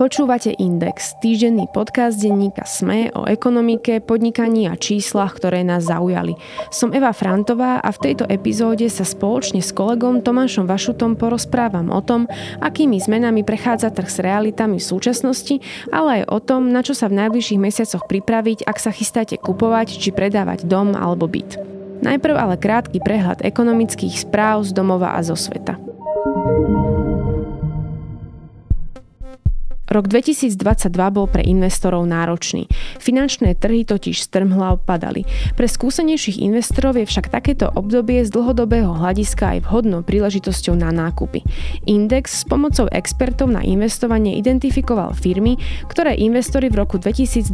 Počúvate 0.00 0.56
Index, 0.56 1.20
týždenný 1.20 1.68
podcast 1.68 2.16
denníka 2.16 2.64
SME 2.64 3.12
o 3.12 3.28
ekonomike, 3.28 4.00
podnikaní 4.00 4.64
a 4.64 4.72
číslach, 4.72 5.36
ktoré 5.36 5.60
nás 5.60 5.92
zaujali. 5.92 6.40
Som 6.72 6.96
Eva 6.96 7.12
Frantová 7.12 7.84
a 7.84 7.92
v 7.92 8.08
tejto 8.08 8.24
epizóde 8.24 8.88
sa 8.88 9.04
spoločne 9.04 9.60
s 9.60 9.76
kolegom 9.76 10.24
Tomášom 10.24 10.64
Vašutom 10.64 11.20
porozprávam 11.20 11.92
o 11.92 12.00
tom, 12.00 12.24
akými 12.64 12.96
zmenami 12.96 13.44
prechádza 13.44 13.92
trh 13.92 14.08
s 14.08 14.24
realitami 14.24 14.80
v 14.80 14.88
súčasnosti, 14.88 15.60
ale 15.92 16.24
aj 16.24 16.32
o 16.32 16.38
tom, 16.40 16.72
na 16.72 16.80
čo 16.80 16.96
sa 16.96 17.12
v 17.12 17.20
najbližších 17.20 17.60
mesiacoch 17.60 18.08
pripraviť, 18.08 18.64
ak 18.64 18.80
sa 18.80 18.96
chystáte 18.96 19.36
kupovať 19.36 20.00
či 20.00 20.16
predávať 20.16 20.64
dom 20.64 20.96
alebo 20.96 21.28
byt. 21.28 21.60
Najprv 22.00 22.40
ale 22.40 22.56
krátky 22.56 23.04
prehľad 23.04 23.44
ekonomických 23.44 24.16
správ 24.16 24.64
z 24.64 24.72
domova 24.72 25.12
a 25.12 25.20
zo 25.20 25.36
sveta. 25.36 25.76
Rok 29.90 30.06
2022 30.06 30.54
bol 31.10 31.26
pre 31.26 31.42
investorov 31.42 32.06
náročný. 32.06 32.70
Finančné 33.02 33.58
trhy 33.58 33.82
totiž 33.82 34.22
strmhla 34.22 34.78
padali. 34.78 35.26
Pre 35.58 35.66
skúsenejších 35.66 36.38
investorov 36.46 36.94
je 36.94 37.10
však 37.10 37.26
takéto 37.26 37.66
obdobie 37.74 38.22
z 38.22 38.30
dlhodobého 38.30 38.94
hľadiska 38.94 39.58
aj 39.58 39.66
vhodnou 39.66 40.06
príležitosťou 40.06 40.78
na 40.78 40.94
nákupy. 40.94 41.42
Index 41.90 42.38
s 42.38 42.42
pomocou 42.46 42.86
expertov 42.94 43.50
na 43.50 43.66
investovanie 43.66 44.38
identifikoval 44.38 45.10
firmy, 45.10 45.58
ktoré 45.90 46.14
investori 46.22 46.70
v 46.70 46.86
roku 46.86 47.02
2023 47.02 47.50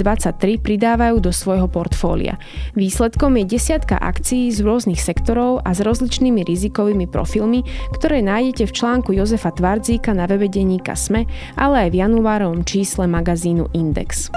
pridávajú 0.60 1.16
do 1.24 1.32
svojho 1.32 1.72
portfólia. 1.72 2.36
Výsledkom 2.76 3.40
je 3.40 3.56
desiatka 3.56 3.96
akcií 3.96 4.52
z 4.52 4.60
rôznych 4.60 5.00
sektorov 5.00 5.64
a 5.64 5.72
s 5.72 5.80
rozličnými 5.80 6.44
rizikovými 6.44 7.08
profilmi, 7.08 7.64
ktoré 7.96 8.20
nájdete 8.20 8.68
v 8.68 8.76
článku 8.76 9.16
Jozefa 9.16 9.56
Tvardzíka 9.56 10.12
na 10.12 10.28
webe 10.28 10.52
denníka 10.52 10.92
SME, 10.92 11.24
ale 11.56 11.88
aj 11.88 11.96
v 11.96 11.98
januári 12.04 12.24
januárovom 12.26 12.66
čísle 12.66 13.06
magazínu 13.06 13.70
Index. 13.70 14.34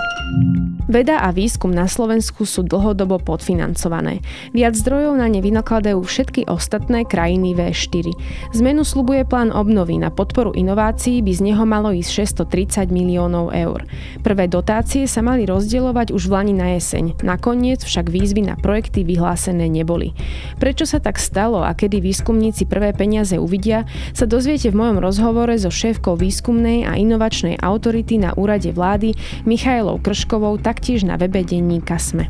Veda 0.89 1.22
a 1.25 1.33
výskum 1.33 1.73
na 1.73 1.86
Slovensku 1.86 2.45
sú 2.45 2.61
dlhodobo 2.66 3.22
podfinancované. 3.22 4.22
Viac 4.53 4.77
zdrojov 4.77 5.17
na 5.17 5.25
ne 5.30 5.41
vynakladajú 5.41 6.02
všetky 6.02 6.49
ostatné 6.49 7.05
krajiny 7.05 7.53
V4. 7.53 8.09
Zmenu 8.58 8.81
slubuje 8.86 9.25
plán 9.25 9.49
obnovy 9.53 10.02
na 10.02 10.09
podporu 10.09 10.53
inovácií, 10.53 11.22
by 11.22 11.31
z 11.33 11.41
neho 11.49 11.66
malo 11.66 11.94
ísť 11.94 12.30
630 12.45 12.94
miliónov 12.94 13.53
eur. 13.53 13.86
Prvé 14.21 14.49
dotácie 14.49 15.05
sa 15.05 15.21
mali 15.25 15.49
rozdielovať 15.49 16.14
už 16.14 16.30
v 16.30 16.33
Lani 16.33 16.53
na 16.58 16.77
jeseň, 16.77 17.21
nakoniec 17.25 17.81
však 17.86 18.09
výzvy 18.09 18.49
na 18.49 18.58
projekty 18.58 19.05
vyhlásené 19.05 19.66
neboli. 19.69 20.14
Prečo 20.58 20.89
sa 20.89 21.02
tak 21.02 21.21
stalo 21.21 21.61
a 21.61 21.73
kedy 21.73 22.02
výskumníci 22.02 22.66
prvé 22.66 22.94
peniaze 22.97 23.38
uvidia, 23.38 23.86
sa 24.14 24.30
dozviete 24.30 24.73
v 24.73 24.77
mojom 24.77 24.97
rozhovore 25.02 25.53
so 25.58 25.69
šéfkou 25.69 26.17
výskumnej 26.17 26.86
a 26.86 26.97
inovačnej 26.97 27.61
autority 27.61 27.78
autority 27.80 28.19
na 28.19 28.35
úrade 28.35 28.67
vlády 28.75 29.16
Michailou 29.47 30.03
Krškovou 30.03 30.59
taktiež 30.59 31.08
na 31.08 31.16
webe 31.16 31.39
denníka 31.47 31.95
SME. 31.95 32.27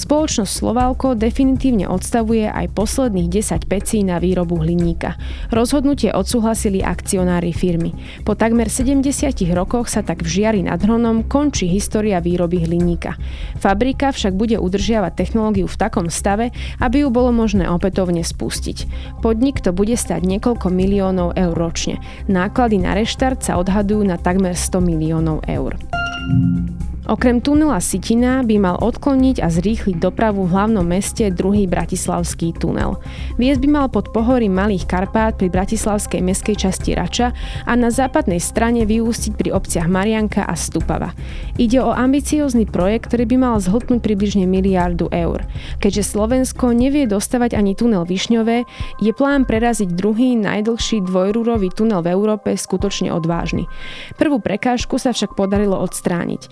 Spoločnosť 0.00 0.52
Slovalko 0.64 1.12
definitívne 1.12 1.84
odstavuje 1.84 2.48
aj 2.48 2.72
posledných 2.72 3.28
10 3.28 3.68
pecí 3.68 4.00
na 4.00 4.16
výrobu 4.16 4.58
hliníka. 4.58 5.20
Rozhodnutie 5.52 6.10
odsúhlasili 6.10 6.80
akcionári 6.80 7.52
firmy. 7.52 7.92
Po 8.24 8.32
takmer 8.32 8.72
70 8.72 9.04
rokoch 9.52 9.92
sa 9.92 10.00
tak 10.00 10.24
v 10.24 10.28
Žiari 10.28 10.60
nad 10.64 10.80
Hronom 10.80 11.28
končí 11.28 11.68
história 11.68 12.18
výroby 12.18 12.64
hliníka. 12.64 13.20
Fabrika 13.60 14.10
však 14.10 14.34
bude 14.34 14.56
udržiavať 14.58 15.12
technológiu 15.14 15.68
v 15.68 15.78
takom 15.78 16.08
stave, 16.08 16.50
aby 16.80 17.04
ju 17.04 17.08
bolo 17.12 17.30
možné 17.30 17.68
opätovne 17.68 18.24
spustiť. 18.26 18.88
Podnik 19.20 19.60
to 19.60 19.70
bude 19.70 19.94
stať 19.94 20.26
niekoľko 20.26 20.72
miliónov 20.74 21.38
eur 21.38 21.54
ročne. 21.54 22.02
Náklady 22.26 22.82
na 22.82 22.98
reštart 22.98 23.44
sa 23.44 23.62
odhadujú 23.62 24.02
na 24.02 24.16
takmer 24.16 24.58
100 24.58 24.80
miliónov 24.80 25.44
eur. 25.44 25.78
Okrem 27.10 27.42
tunela 27.42 27.82
Sitina 27.82 28.46
by 28.46 28.54
mal 28.62 28.78
odkloniť 28.78 29.42
a 29.42 29.50
zrýchliť 29.50 29.98
dopravu 29.98 30.46
v 30.46 30.54
hlavnom 30.54 30.86
meste 30.86 31.26
druhý 31.34 31.66
bratislavský 31.66 32.54
tunel. 32.54 33.02
Viesť 33.34 33.66
by 33.66 33.68
mal 33.68 33.86
pod 33.90 34.14
pohorím 34.14 34.54
Malých 34.54 34.86
Karpát 34.86 35.34
pri 35.34 35.50
bratislavskej 35.50 36.22
meskej 36.22 36.54
časti 36.54 36.94
Rača 36.94 37.34
a 37.66 37.74
na 37.74 37.90
západnej 37.90 38.38
strane 38.38 38.86
vyústiť 38.86 39.34
pri 39.34 39.50
obciach 39.50 39.90
Marianka 39.90 40.46
a 40.46 40.54
Stupava. 40.54 41.10
Ide 41.58 41.82
o 41.82 41.90
ambiciózny 41.90 42.70
projekt, 42.70 43.10
ktorý 43.10 43.26
by 43.26 43.36
mal 43.42 43.56
zhltnúť 43.58 44.06
približne 44.06 44.46
miliardu 44.46 45.10
eur. 45.10 45.42
Keďže 45.82 46.14
Slovensko 46.14 46.70
nevie 46.70 47.10
dostavať 47.10 47.58
ani 47.58 47.74
tunel 47.74 48.06
Višňové, 48.06 48.62
je 49.02 49.10
plán 49.10 49.50
preraziť 49.50 49.98
druhý 49.98 50.38
najdlhší 50.38 51.02
dvojrúrový 51.10 51.74
tunel 51.74 52.06
v 52.06 52.14
Európe 52.14 52.54
skutočne 52.54 53.10
odvážny. 53.10 53.66
Prvú 54.14 54.38
prekážku 54.38 54.94
sa 54.94 55.10
však 55.10 55.34
podarilo 55.34 55.74
odstrániť. 55.74 56.46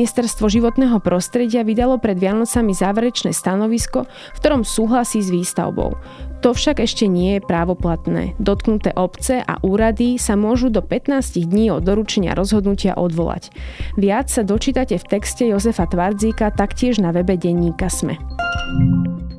Ministerstvo 0.00 0.48
životného 0.48 0.96
prostredia 1.04 1.60
vydalo 1.60 2.00
pred 2.00 2.16
Vianocami 2.16 2.72
záverečné 2.72 3.36
stanovisko, 3.36 4.08
v 4.08 4.38
ktorom 4.40 4.64
súhlasí 4.64 5.20
s 5.20 5.28
výstavbou. 5.28 5.92
To 6.40 6.56
však 6.56 6.80
ešte 6.80 7.04
nie 7.04 7.36
je 7.36 7.44
právoplatné. 7.44 8.32
Dotknuté 8.40 8.96
obce 8.96 9.44
a 9.44 9.60
úrady 9.60 10.16
sa 10.16 10.40
môžu 10.40 10.72
do 10.72 10.80
15 10.80 11.36
dní 11.36 11.68
od 11.68 11.84
doručenia 11.84 12.32
rozhodnutia 12.32 12.96
odvolať. 12.96 13.52
Viac 14.00 14.32
sa 14.32 14.40
dočítate 14.40 14.96
v 14.96 15.04
texte 15.04 15.44
Jozefa 15.44 15.84
Tvardzíka 15.84 16.48
taktiež 16.56 16.96
na 16.96 17.12
webe 17.12 17.36
denníka 17.36 17.92
SME. 17.92 18.16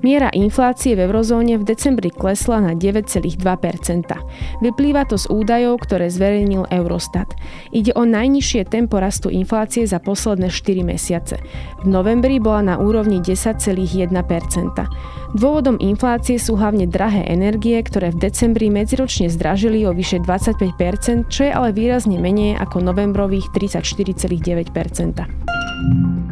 Miera 0.01 0.33
inflácie 0.33 0.97
v 0.97 1.05
eurozóne 1.05 1.61
v 1.61 1.63
decembri 1.63 2.09
klesla 2.09 2.57
na 2.57 2.73
9,2%. 2.73 3.37
Vyplýva 4.65 5.05
to 5.05 5.15
z 5.21 5.29
údajov, 5.29 5.85
ktoré 5.85 6.09
zverejnil 6.09 6.65
Eurostat. 6.73 7.37
Ide 7.69 7.93
o 7.93 8.01
najnižšie 8.09 8.65
tempo 8.65 8.97
rastu 8.97 9.29
inflácie 9.29 9.85
za 9.85 10.01
posledné 10.01 10.49
4 10.49 10.81
mesiace. 10.81 11.37
V 11.85 11.87
novembri 11.87 12.41
bola 12.41 12.73
na 12.73 12.75
úrovni 12.81 13.21
10,1%. 13.21 14.09
Dôvodom 15.31 15.79
inflácie 15.79 16.35
sú 16.35 16.59
hlavne 16.59 16.91
drahé 16.91 17.23
energie, 17.23 17.79
ktoré 17.79 18.11
v 18.11 18.27
decembri 18.27 18.67
medziročne 18.67 19.31
zdražili 19.31 19.87
o 19.87 19.95
vyše 19.95 20.19
25%, 20.19 21.31
čo 21.31 21.47
je 21.47 21.51
ale 21.51 21.71
výrazne 21.71 22.19
menej 22.19 22.59
ako 22.59 22.83
novembrových 22.83 23.47
34,9%. 23.55 25.51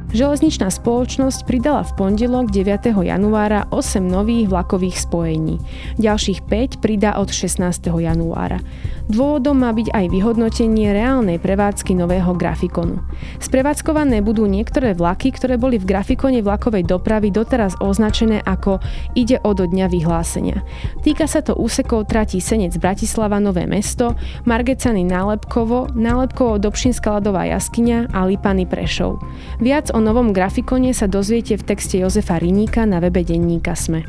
Železničná 0.09 0.73
spoločnosť 0.73 1.45
pridala 1.45 1.85
v 1.85 1.93
pondelok 1.93 2.49
9. 2.49 2.97
januára 2.97 3.69
8 3.69 4.01
nových 4.01 4.49
vlakových 4.49 5.05
spojení. 5.05 5.61
Ďalších 6.01 6.49
5 6.49 6.81
pridá 6.81 7.13
od 7.21 7.29
16. 7.29 7.61
januára. 7.93 8.57
Dôvodom 9.05 9.61
má 9.61 9.69
byť 9.69 9.93
aj 9.93 10.05
vyhodnotenie 10.09 10.89
reálnej 10.93 11.38
prevádzky 11.38 11.93
nového 11.93 12.33
grafikonu. 12.33 13.05
Sprevádzkované 13.38 14.25
budú 14.25 14.49
niektoré 14.49 14.97
vlaky, 14.97 15.29
ktoré 15.29 15.61
boli 15.61 15.77
v 15.77 15.85
grafikone 15.85 16.41
vlakovej 16.41 16.89
dopravy 16.89 17.29
doteraz 17.29 17.77
označené 17.77 18.41
ako 18.41 18.81
ide 19.17 19.41
o 19.41 19.51
do 19.55 19.66
dňa 19.66 19.88
vyhlásenia. 19.89 20.61
Týka 21.01 21.25
sa 21.25 21.41
to 21.41 21.57
úsekov 21.57 22.07
tratí 22.09 22.44
Senec 22.44 22.75
Bratislava 22.77 23.41
Nové 23.41 23.66
mesto, 23.66 24.13
Margecany 24.45 25.05
Nálepkovo, 25.07 25.91
Nálepkovo 25.95 26.61
Dobšinská 26.61 27.19
ľadová 27.19 27.47
jaskyňa 27.50 28.13
a 28.13 28.25
Lipany 28.27 28.69
Prešov. 28.69 29.22
Viac 29.63 29.91
o 29.95 30.00
novom 30.03 30.35
grafikone 30.35 30.91
sa 30.94 31.07
dozviete 31.09 31.55
v 31.55 31.66
texte 31.66 31.97
Jozefa 32.00 32.38
Riníka 32.38 32.83
na 32.85 33.00
webe 33.00 33.23
denníka 33.23 33.73
SME. 33.73 34.05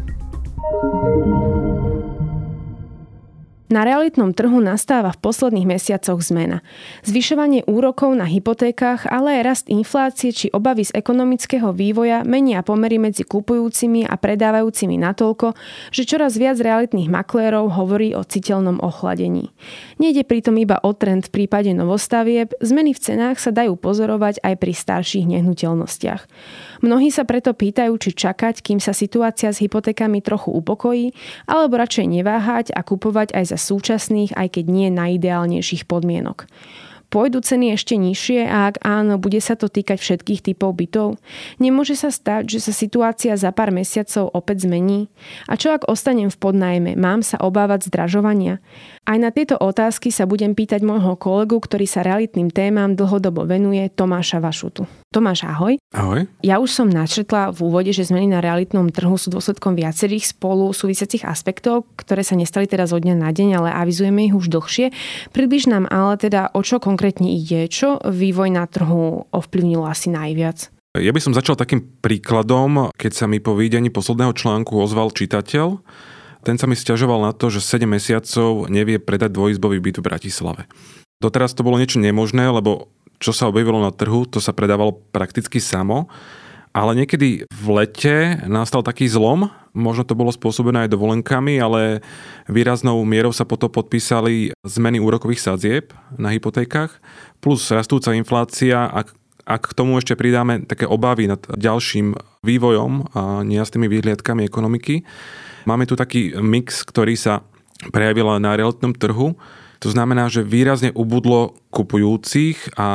Na 3.70 3.86
realitnom 3.86 4.34
trhu 4.34 4.58
nastáva 4.58 5.14
v 5.14 5.22
posledných 5.22 5.78
mesiacoch 5.78 6.18
zmena. 6.18 6.58
Zvyšovanie 7.06 7.62
úrokov 7.70 8.10
na 8.18 8.26
hypotékach, 8.26 9.06
ale 9.06 9.38
aj 9.38 9.42
rast 9.46 9.66
inflácie 9.70 10.34
či 10.34 10.50
obavy 10.50 10.90
z 10.90 10.98
ekonomického 10.98 11.70
vývoja 11.70 12.26
menia 12.26 12.66
pomery 12.66 12.98
medzi 12.98 13.22
kupujúcimi 13.22 14.10
a 14.10 14.18
predávajúcimi 14.18 14.98
natoľko, 14.98 15.54
že 15.94 16.02
čoraz 16.02 16.34
viac 16.34 16.58
realitných 16.58 17.06
maklérov 17.14 17.70
hovorí 17.78 18.10
o 18.10 18.26
citeľnom 18.26 18.82
ochladení. 18.82 19.54
Nejde 20.00 20.24
pritom 20.24 20.56
iba 20.56 20.80
o 20.80 20.96
trend 20.96 21.28
v 21.28 21.44
prípade 21.44 21.68
novostavieb, 21.76 22.56
zmeny 22.64 22.96
v 22.96 23.04
cenách 23.04 23.36
sa 23.36 23.52
dajú 23.52 23.76
pozorovať 23.76 24.40
aj 24.40 24.54
pri 24.56 24.72
starších 24.72 25.28
nehnuteľnostiach. 25.28 26.24
Mnohí 26.80 27.12
sa 27.12 27.28
preto 27.28 27.52
pýtajú, 27.52 27.92
či 28.00 28.16
čakať, 28.16 28.64
kým 28.64 28.80
sa 28.80 28.96
situácia 28.96 29.52
s 29.52 29.60
hypotékami 29.60 30.24
trochu 30.24 30.56
upokojí, 30.56 31.12
alebo 31.44 31.76
radšej 31.76 32.16
neváhať 32.16 32.66
a 32.72 32.80
kupovať 32.80 33.36
aj 33.36 33.52
za 33.52 33.58
súčasných, 33.60 34.32
aj 34.40 34.48
keď 34.56 34.64
nie 34.72 34.88
najideálnejších 34.88 35.84
podmienok. 35.84 36.48
Pôjdu 37.10 37.42
ceny 37.42 37.74
ešte 37.74 37.98
nižšie 37.98 38.46
a 38.46 38.70
ak 38.70 38.86
áno, 38.86 39.18
bude 39.18 39.42
sa 39.42 39.58
to 39.58 39.66
týkať 39.66 39.98
všetkých 39.98 40.46
typov 40.46 40.78
bytov? 40.78 41.18
Nemôže 41.58 41.98
sa 41.98 42.14
stať, 42.14 42.46
že 42.46 42.58
sa 42.62 42.72
situácia 42.72 43.34
za 43.34 43.50
pár 43.50 43.74
mesiacov 43.74 44.30
opäť 44.30 44.70
zmení? 44.70 45.10
A 45.50 45.58
čo 45.58 45.74
ak 45.74 45.90
ostanem 45.90 46.30
v 46.30 46.38
podnajme? 46.38 46.94
Mám 46.94 47.26
sa 47.26 47.42
obávať 47.42 47.90
zdražovania? 47.90 48.62
Aj 49.10 49.18
na 49.18 49.34
tieto 49.34 49.58
otázky 49.58 50.14
sa 50.14 50.22
budem 50.22 50.54
pýtať 50.54 50.86
môjho 50.86 51.18
kolegu, 51.18 51.58
ktorý 51.58 51.82
sa 51.82 52.06
realitným 52.06 52.46
témam 52.54 52.94
dlhodobo 52.94 53.42
venuje, 53.42 53.90
Tomáša 53.90 54.38
Vašutu. 54.38 54.86
Tomáš, 55.10 55.42
ahoj. 55.42 55.74
Ahoj. 55.90 56.30
Ja 56.38 56.62
už 56.62 56.70
som 56.70 56.86
načetla 56.86 57.50
v 57.50 57.66
úvode, 57.66 57.90
že 57.90 58.06
zmeny 58.06 58.30
na 58.30 58.38
realitnom 58.38 58.94
trhu 58.94 59.18
sú 59.18 59.34
dôsledkom 59.34 59.74
viacerých 59.74 60.38
spolu 60.38 60.70
súvisiacich 60.70 61.26
aspektov, 61.26 61.90
ktoré 61.98 62.22
sa 62.22 62.38
nestali 62.38 62.70
teraz 62.70 62.94
od 62.94 63.02
dňa 63.02 63.18
na 63.18 63.34
deň, 63.34 63.58
ale 63.58 63.74
avizujeme 63.74 64.30
ich 64.30 64.38
už 64.38 64.46
dlhšie. 64.46 64.94
Približ 65.34 65.66
nám 65.66 65.90
ale 65.90 66.14
teda, 66.14 66.54
o 66.54 66.62
čo 66.62 66.78
konkrétne 66.78 67.26
ide, 67.26 67.66
čo 67.66 67.98
vývoj 68.06 68.54
na 68.54 68.70
trhu 68.70 69.26
ovplyvnilo 69.34 69.82
asi 69.82 70.14
najviac. 70.14 70.70
Ja 70.94 71.10
by 71.10 71.18
som 71.18 71.34
začal 71.34 71.58
takým 71.58 71.90
príkladom, 71.98 72.94
keď 72.94 73.10
sa 73.10 73.26
mi 73.26 73.42
po 73.42 73.58
výdení 73.58 73.90
posledného 73.90 74.30
článku 74.30 74.78
ozval 74.78 75.10
čitateľ. 75.10 75.82
Ten 76.46 76.54
sa 76.54 76.70
mi 76.70 76.78
stiažoval 76.78 77.26
na 77.26 77.34
to, 77.34 77.50
že 77.50 77.58
7 77.58 77.82
mesiacov 77.82 78.70
nevie 78.70 79.02
predať 79.02 79.34
dvojizbový 79.34 79.82
byt 79.82 79.98
v 79.98 80.06
Bratislave. 80.06 80.62
Doteraz 81.18 81.52
to 81.52 81.66
bolo 81.66 81.82
niečo 81.82 81.98
nemožné, 81.98 82.46
lebo 82.46 82.94
čo 83.20 83.36
sa 83.36 83.46
objavilo 83.46 83.78
na 83.78 83.92
trhu, 83.92 84.24
to 84.24 84.40
sa 84.40 84.56
predávalo 84.56 84.96
prakticky 85.12 85.60
samo. 85.60 86.08
Ale 86.70 86.94
niekedy 86.94 87.44
v 87.50 87.66
lete 87.74 88.40
nastal 88.46 88.86
taký 88.86 89.10
zlom, 89.10 89.50
možno 89.74 90.06
to 90.06 90.14
bolo 90.14 90.30
spôsobené 90.30 90.86
aj 90.86 90.94
dovolenkami, 90.94 91.58
ale 91.58 91.98
výraznou 92.46 93.02
mierou 93.02 93.34
sa 93.34 93.42
potom 93.42 93.66
podpísali 93.66 94.54
zmeny 94.62 95.02
úrokových 95.02 95.42
sadzieb 95.42 95.90
na 96.14 96.30
hypotékach, 96.30 97.02
plus 97.42 97.66
rastúca 97.74 98.14
inflácia 98.14 98.86
a 98.86 99.02
ak 99.50 99.74
k 99.74 99.76
tomu 99.76 99.98
ešte 99.98 100.14
pridáme 100.14 100.62
také 100.62 100.86
obavy 100.86 101.26
nad 101.26 101.42
ďalším 101.42 102.14
vývojom 102.46 103.18
a 103.18 103.42
nejasnými 103.42 103.90
výhliadkami 103.90 104.46
ekonomiky, 104.46 105.02
máme 105.66 105.90
tu 105.90 105.98
taký 105.98 106.38
mix, 106.38 106.86
ktorý 106.86 107.18
sa 107.18 107.42
prejavil 107.90 108.30
na 108.38 108.54
realitnom 108.54 108.94
trhu, 108.94 109.34
to 109.80 109.88
znamená, 109.88 110.28
že 110.28 110.44
výrazne 110.44 110.92
ubudlo 110.92 111.56
kupujúcich 111.72 112.76
a 112.76 112.88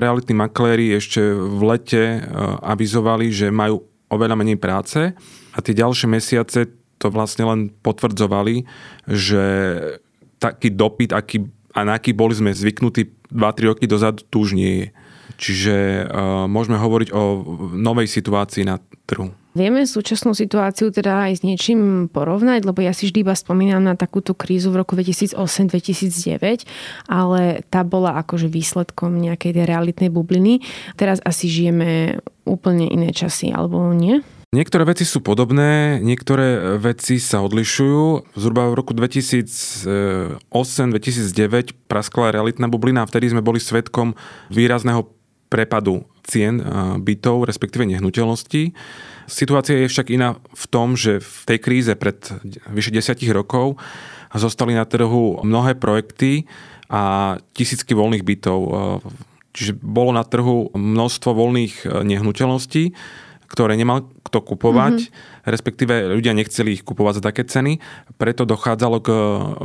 realitní 0.00 0.32
makléri 0.32 0.96
ešte 0.96 1.20
v 1.36 1.60
lete 1.68 2.02
e, 2.16 2.20
avizovali, 2.64 3.28
že 3.28 3.52
majú 3.52 3.84
oveľa 4.08 4.40
menej 4.40 4.56
práce 4.56 5.12
a 5.52 5.58
tie 5.60 5.76
ďalšie 5.76 6.08
mesiace 6.08 6.72
to 6.96 7.12
vlastne 7.12 7.44
len 7.44 7.60
potvrdzovali, 7.84 8.64
že 9.04 9.44
taký 10.40 10.72
dopyt, 10.72 11.12
aký, 11.12 11.44
a 11.76 11.84
na 11.84 12.00
aký 12.00 12.16
boli 12.16 12.32
sme 12.36 12.56
zvyknutí 12.56 13.32
2-3 13.32 13.70
roky 13.72 13.84
dozadu, 13.88 14.24
tu 14.28 14.44
už 14.44 14.56
nie 14.56 14.72
je. 14.84 14.86
Čiže 15.40 15.76
uh, 16.04 16.44
môžeme 16.44 16.76
hovoriť 16.76 17.08
o 17.16 17.22
novej 17.72 18.04
situácii 18.04 18.68
na 18.68 18.76
trhu. 19.08 19.32
Vieme 19.50 19.82
súčasnú 19.82 20.30
situáciu 20.30 20.94
teda 20.94 21.26
aj 21.26 21.32
s 21.38 21.40
niečím 21.42 22.06
porovnať, 22.06 22.62
lebo 22.62 22.86
ja 22.86 22.94
si 22.94 23.10
vždy 23.10 23.26
iba 23.26 23.34
spomínam 23.34 23.82
na 23.82 23.98
takúto 23.98 24.30
krízu 24.30 24.70
v 24.70 24.86
roku 24.86 24.94
2008-2009, 24.94 26.70
ale 27.10 27.66
tá 27.66 27.82
bola 27.82 28.14
akože 28.22 28.46
výsledkom 28.46 29.18
nejakej 29.18 29.58
tej 29.58 29.64
realitnej 29.66 30.06
bubliny. 30.06 30.62
Teraz 30.94 31.18
asi 31.26 31.50
žijeme 31.50 32.22
úplne 32.46 32.86
iné 32.86 33.10
časy, 33.10 33.50
alebo 33.50 33.90
nie? 33.90 34.22
Niektoré 34.50 34.82
veci 34.82 35.06
sú 35.06 35.22
podobné, 35.22 36.02
niektoré 36.02 36.74
veci 36.78 37.22
sa 37.22 37.38
odlišujú. 37.42 38.34
Zhruba 38.34 38.70
v 38.70 38.82
roku 38.82 38.94
2008-2009 38.98 41.86
praskla 41.86 42.34
realitná 42.34 42.66
bublina 42.66 43.02
a 43.02 43.10
vtedy 43.10 43.30
sme 43.30 43.46
boli 43.46 43.62
svetkom 43.62 44.18
výrazného 44.50 45.19
prepadu 45.50 46.06
cien 46.22 46.62
bytov, 47.02 47.44
respektíve 47.44 47.82
nehnuteľností. 47.90 48.70
Situácia 49.26 49.82
je 49.82 49.90
však 49.90 50.14
iná 50.14 50.38
v 50.38 50.64
tom, 50.70 50.94
že 50.94 51.18
v 51.18 51.42
tej 51.46 51.58
kríze 51.58 51.92
pred 51.98 52.16
vyše 52.70 52.94
desiatich 52.94 53.34
rokov 53.34 53.76
zostali 54.30 54.78
na 54.78 54.86
trhu 54.86 55.42
mnohé 55.42 55.74
projekty 55.74 56.46
a 56.86 57.34
tisícky 57.54 57.94
voľných 57.98 58.22
bytov. 58.22 58.58
Čiže 59.50 59.78
bolo 59.78 60.14
na 60.14 60.22
trhu 60.22 60.70
množstvo 60.70 61.30
voľných 61.34 61.74
e, 61.82 62.06
nehnuteľností, 62.06 62.94
ktoré 63.50 63.74
nemal 63.74 64.06
kto 64.22 64.46
kupovať, 64.46 65.10
mm-hmm. 65.10 65.42
respektíve 65.42 65.94
ľudia 66.14 66.38
nechceli 66.38 66.78
ich 66.78 66.86
kupovať 66.86 67.18
za 67.18 67.22
také 67.34 67.42
ceny, 67.42 67.82
preto 68.14 68.46
dochádzalo 68.46 69.02
k 69.02 69.08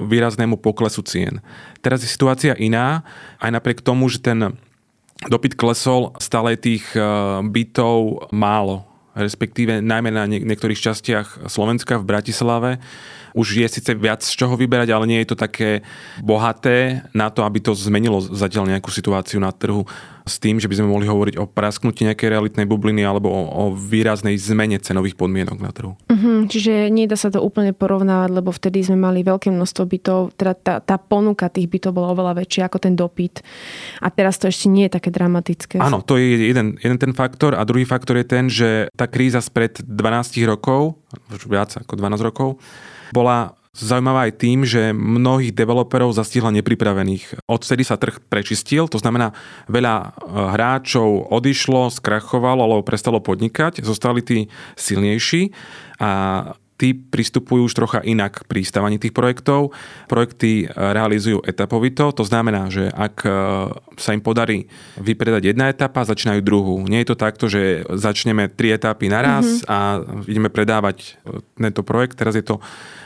výraznému 0.10 0.58
poklesu 0.58 1.06
cien. 1.06 1.46
Teraz 1.86 2.02
je 2.02 2.10
situácia 2.10 2.58
iná, 2.58 3.06
aj 3.38 3.54
napriek 3.54 3.86
tomu, 3.86 4.10
že 4.10 4.26
ten 4.26 4.58
dopyt 5.24 5.56
klesol, 5.56 6.12
stále 6.20 6.60
tých 6.60 6.84
e, 6.92 7.00
bytov 7.48 8.28
málo 8.36 8.96
respektíve 9.16 9.80
najmä 9.80 10.12
na 10.12 10.28
niektorých 10.28 10.92
častiach 10.92 11.48
Slovenska 11.48 11.96
v 11.96 12.04
Bratislave. 12.04 12.84
Už 13.32 13.64
je 13.64 13.68
síce 13.68 13.96
viac 13.96 14.20
z 14.20 14.36
čoho 14.36 14.60
vyberať, 14.60 14.92
ale 14.92 15.08
nie 15.08 15.20
je 15.24 15.32
to 15.32 15.40
také 15.40 15.88
bohaté 16.20 17.08
na 17.16 17.32
to, 17.32 17.48
aby 17.48 17.64
to 17.64 17.72
zmenilo 17.72 18.20
zatiaľ 18.20 18.68
nejakú 18.68 18.92
situáciu 18.92 19.40
na 19.40 19.56
trhu 19.56 19.88
s 20.26 20.42
tým, 20.42 20.58
že 20.58 20.66
by 20.66 20.82
sme 20.82 20.90
mohli 20.90 21.06
hovoriť 21.06 21.38
o 21.38 21.46
prasknutí 21.46 22.02
nejakej 22.10 22.34
realitnej 22.34 22.66
bubliny 22.66 23.06
alebo 23.06 23.30
o, 23.30 23.42
o 23.46 23.64
výraznej 23.78 24.34
zmene 24.42 24.82
cenových 24.82 25.14
podmienok 25.14 25.58
na 25.62 25.70
trhu. 25.70 25.94
Uh-huh, 26.10 26.50
čiže 26.50 26.90
nedá 26.90 27.14
sa 27.14 27.30
to 27.30 27.46
úplne 27.46 27.78
porovnávať, 27.78 28.30
lebo 28.34 28.50
vtedy 28.50 28.82
sme 28.82 28.98
mali 28.98 29.22
veľké 29.22 29.54
množstvo 29.54 29.84
bytov, 29.86 30.34
teda 30.34 30.54
tá, 30.58 30.74
tá 30.82 30.98
ponuka 30.98 31.46
tých 31.48 31.70
bytov 31.70 31.94
bola 31.94 32.12
oveľa 32.18 32.42
väčšia 32.42 32.66
ako 32.66 32.78
ten 32.82 32.98
dopyt. 32.98 33.46
A 34.02 34.10
teraz 34.10 34.42
to 34.42 34.50
ešte 34.50 34.66
nie 34.66 34.90
je 34.90 34.98
také 34.98 35.14
dramatické. 35.14 35.78
Áno, 35.78 36.02
to 36.02 36.18
je 36.18 36.50
jeden, 36.50 36.82
jeden 36.82 36.98
ten 36.98 37.14
faktor 37.14 37.54
a 37.54 37.62
druhý 37.62 37.86
faktor 37.86 38.18
je 38.18 38.26
ten, 38.26 38.50
že 38.50 38.90
tá 38.98 39.06
kríza 39.06 39.40
spred 39.46 39.78
12 39.86 40.42
rokov, 40.50 40.98
už 41.30 41.46
viac 41.46 41.70
ako 41.78 41.94
12 42.02 42.26
rokov, 42.26 42.58
bola 43.14 43.54
Zaujímavá 43.76 44.32
aj 44.32 44.40
tým, 44.40 44.64
že 44.64 44.96
mnohých 44.96 45.52
developerov 45.52 46.16
zastihla 46.16 46.48
nepripravených. 46.56 47.44
Odvtedy 47.44 47.84
sa 47.84 48.00
trh 48.00 48.24
prečistil, 48.24 48.88
to 48.88 48.96
znamená 48.96 49.36
veľa 49.68 49.96
e, 50.00 50.08
hráčov 50.56 51.28
odišlo, 51.28 51.92
skrachovalo 51.92 52.64
alebo 52.64 52.88
prestalo 52.88 53.20
podnikať, 53.20 53.84
zostali 53.84 54.24
tí 54.24 54.38
silnejší 54.80 55.52
a 56.00 56.12
tí 56.76 56.92
pristupujú 56.92 57.72
už 57.72 57.74
trocha 57.76 58.00
inak 58.04 58.44
pri 58.48 58.64
stávaní 58.64 59.00
tých 59.00 59.16
projektov. 59.16 59.76
Projekty 60.08 60.64
e, 60.64 60.72
realizujú 60.72 61.44
etapovito, 61.44 62.16
to 62.16 62.24
znamená, 62.24 62.72
že 62.72 62.88
ak 62.92 63.16
e, 63.24 63.30
sa 64.00 64.16
im 64.16 64.24
podarí 64.24 64.72
vypredať 65.00 65.52
jedna 65.52 65.68
etapa, 65.72 66.08
začínajú 66.08 66.40
druhú. 66.44 66.84
Nie 66.88 67.04
je 67.04 67.12
to 67.12 67.20
takto, 67.20 67.52
že 67.52 67.84
začneme 67.92 68.48
tri 68.52 68.76
etapy 68.76 69.12
naraz 69.12 69.64
mm-hmm. 69.64 69.68
a 69.68 69.78
ideme 70.32 70.48
predávať 70.48 71.20
tento 71.60 71.84
projekt. 71.84 72.20
Teraz 72.20 72.40
je 72.40 72.44
to 72.44 72.64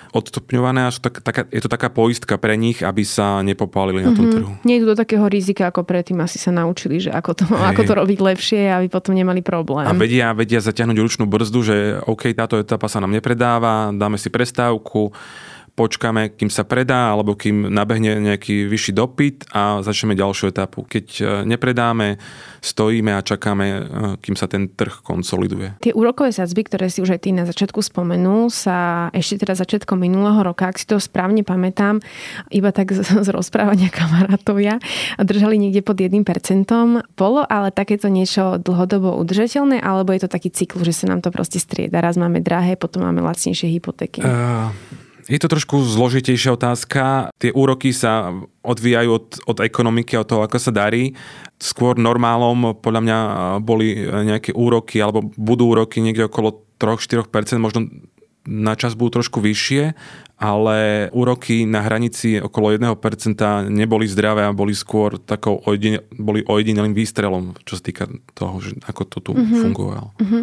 odstupňované 0.09 0.89
a 0.89 0.91
tak, 0.91 1.21
taká, 1.21 1.45
je 1.53 1.61
to 1.61 1.69
taká 1.69 1.93
poistka 1.93 2.41
pre 2.41 2.57
nich, 2.57 2.81
aby 2.81 3.05
sa 3.05 3.45
nepopálili 3.45 4.01
mm-hmm. 4.01 4.09
na 4.09 4.17
tom 4.17 4.25
mhm. 4.25 4.33
trhu. 4.33 4.51
Nie 4.65 4.81
do 4.81 4.97
takého 4.97 5.25
rizika, 5.29 5.69
ako 5.69 5.85
predtým 5.85 6.17
asi 6.21 6.41
sa 6.41 6.49
naučili, 6.49 6.97
že 6.97 7.13
ako 7.13 7.31
to, 7.37 7.43
hey. 7.45 7.73
ako 7.73 7.81
to 7.85 7.93
robiť 7.93 8.19
lepšie, 8.19 8.61
aby 8.73 8.87
potom 8.89 9.13
nemali 9.13 9.45
problém. 9.45 9.85
A 9.85 9.93
vedia, 9.93 10.33
vedia 10.33 10.57
zaťahnuť 10.59 10.97
ručnú 10.97 11.25
brzdu, 11.29 11.59
že 11.61 11.75
OK, 12.09 12.33
táto 12.33 12.57
etapa 12.57 12.89
sa 12.89 12.97
nám 12.97 13.13
nepredáva, 13.13 13.93
dáme 13.93 14.17
si 14.17 14.33
prestávku, 14.33 15.13
počkáme, 15.79 16.35
kým 16.35 16.51
sa 16.51 16.67
predá, 16.67 17.15
alebo 17.15 17.39
kým 17.39 17.71
nabehne 17.71 18.19
nejaký 18.19 18.67
vyšší 18.67 18.91
dopyt 18.91 19.47
a 19.55 19.79
začneme 19.79 20.11
ďalšiu 20.11 20.51
etapu. 20.51 20.83
Keď 20.83 21.07
e, 21.07 21.23
nepredáme, 21.47 22.19
stojíme 22.59 23.15
a 23.15 23.23
čakáme, 23.23 23.65
e, 23.71 23.81
kým 24.19 24.35
sa 24.35 24.51
ten 24.51 24.67
trh 24.67 24.99
konsoliduje. 24.99 25.79
Tie 25.79 25.95
úrokové 25.95 26.35
sadzby, 26.35 26.67
ktoré 26.67 26.91
si 26.91 26.99
už 26.99 27.15
aj 27.15 27.23
ty 27.23 27.31
na 27.31 27.47
začiatku 27.47 27.79
spomenul, 27.79 28.51
sa 28.51 29.07
ešte 29.15 29.47
teda 29.47 29.55
začiatkom 29.55 29.95
minulého 29.95 30.43
roka, 30.43 30.67
ak 30.67 30.75
si 30.75 30.83
to 30.83 30.99
správne 30.99 31.47
pamätám, 31.47 32.03
iba 32.51 32.75
tak 32.75 32.91
z, 32.91 32.99
z 33.23 33.29
rozprávania 33.31 33.87
kamarátovia, 33.87 34.83
držali 35.15 35.55
niekde 35.55 35.79
pod 35.79 36.03
1%. 36.03 36.11
Bolo 37.15 37.47
ale 37.47 37.71
takéto 37.71 38.11
niečo 38.11 38.59
dlhodobo 38.59 39.15
udržateľné, 39.15 39.79
alebo 39.79 40.11
je 40.11 40.27
to 40.27 40.29
taký 40.29 40.51
cyklus, 40.51 40.83
že 40.83 41.05
sa 41.05 41.15
nám 41.15 41.23
to 41.23 41.31
proste 41.31 41.63
strieda. 41.63 42.03
Raz 42.03 42.19
máme 42.19 42.43
drahé, 42.43 42.75
potom 42.75 43.07
máme 43.07 43.23
lacnejšie 43.23 43.71
hypotéky. 43.71 44.19
Uh... 44.19 45.07
Je 45.29 45.37
to 45.37 45.45
trošku 45.45 45.85
zložitejšia 45.85 46.57
otázka. 46.57 47.29
Tie 47.37 47.53
úroky 47.53 47.93
sa 47.93 48.33
odvíjajú 48.65 49.09
od, 49.13 49.27
od 49.45 49.57
ekonomiky, 49.61 50.17
od 50.17 50.25
toho, 50.25 50.41
ako 50.41 50.57
sa 50.57 50.73
darí. 50.73 51.13
Skôr 51.61 52.01
normálom 52.01 52.73
podľa 52.81 53.01
mňa 53.05 53.17
boli 53.61 54.09
nejaké 54.25 54.57
úroky, 54.57 54.97
alebo 54.97 55.29
budú 55.37 55.69
úroky 55.69 56.01
niekde 56.01 56.25
okolo 56.25 56.65
3-4%, 56.81 57.61
možno 57.61 57.85
na 58.49 58.73
čas 58.73 58.97
budú 58.97 59.21
trošku 59.21 59.37
vyššie, 59.43 59.93
ale 60.39 61.07
úroky 61.11 61.67
na 61.67 61.83
hranici 61.83 62.39
okolo 62.39 62.71
1% 62.73 62.97
neboli 63.67 64.07
zdravé 64.07 64.47
a 64.47 64.55
boli 64.55 64.71
skôr 64.71 65.19
takou 65.19 65.59
ojedine, 65.67 66.01
boli 66.15 66.41
ojedinelým 66.47 66.95
výstrelom, 66.95 67.59
čo 67.67 67.77
sa 67.77 67.83
týka 67.83 68.07
toho, 68.33 68.57
že 68.63 68.79
ako 68.87 69.01
to 69.05 69.17
tu 69.21 69.31
mm-hmm. 69.35 69.61
fungovalo. 69.67 70.09
Mm-hmm. 70.17 70.41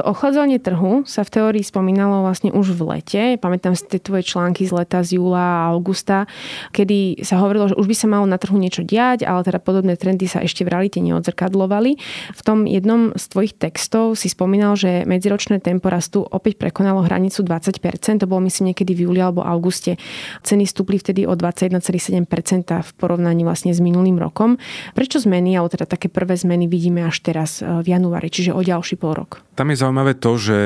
To 0.00 0.16
ochladzovanie 0.16 0.56
trhu 0.56 1.04
sa 1.04 1.28
v 1.28 1.28
teórii 1.28 1.60
spomínalo 1.60 2.24
vlastne 2.24 2.48
už 2.56 2.72
v 2.72 2.80
lete. 2.88 3.22
Pamätám 3.36 3.76
si 3.76 3.84
tie 3.84 4.00
tvoje 4.00 4.24
články 4.24 4.64
z 4.64 4.72
leta, 4.72 5.04
z 5.04 5.20
júla 5.20 5.44
a 5.44 5.76
augusta, 5.76 6.24
kedy 6.72 7.20
sa 7.20 7.36
hovorilo, 7.36 7.68
že 7.68 7.76
už 7.76 7.84
by 7.84 7.92
sa 8.00 8.08
malo 8.08 8.24
na 8.24 8.40
trhu 8.40 8.56
niečo 8.56 8.80
diať, 8.80 9.28
ale 9.28 9.44
teda 9.44 9.60
podobné 9.60 10.00
trendy 10.00 10.24
sa 10.24 10.40
ešte 10.40 10.64
v 10.64 10.72
realite 10.72 11.04
neodzrkadlovali. 11.04 12.00
V 12.32 12.40
tom 12.40 12.64
jednom 12.64 13.12
z 13.12 13.24
tvojich 13.28 13.52
textov 13.60 14.16
si 14.16 14.32
spomínal, 14.32 14.72
že 14.72 15.04
medziročné 15.04 15.60
tempo 15.60 15.92
rastu 15.92 16.24
opäť 16.24 16.56
prekonalo 16.56 17.04
hranicu 17.04 17.44
20%. 17.44 18.24
To 18.24 18.24
bolo 18.24 18.48
myslím 18.48 18.72
niekedy 18.72 18.96
v 18.96 19.04
júli 19.04 19.20
alebo 19.20 19.44
auguste. 19.44 20.00
Ceny 20.40 20.64
stúpli 20.64 20.96
vtedy 20.96 21.28
o 21.28 21.36
21,7% 21.36 22.24
v 22.72 22.90
porovnaní 22.96 23.44
vlastne 23.44 23.76
s 23.76 23.84
minulým 23.84 24.16
rokom. 24.16 24.56
Prečo 24.96 25.20
zmeny, 25.20 25.60
alebo 25.60 25.68
teda 25.68 25.84
také 25.84 26.08
prvé 26.08 26.40
zmeny 26.40 26.72
vidíme 26.72 27.04
až 27.04 27.20
teraz 27.20 27.60
eh, 27.60 27.68
v 27.68 27.92
januári, 27.92 28.32
čiže 28.32 28.56
o 28.56 28.64
ďalší 28.64 28.96
pol 28.96 29.12
rok? 29.12 29.44
Tam 29.60 29.68
je 29.68 29.76
zaujímavé 29.76 29.89
to, 30.18 30.30
že 30.36 30.58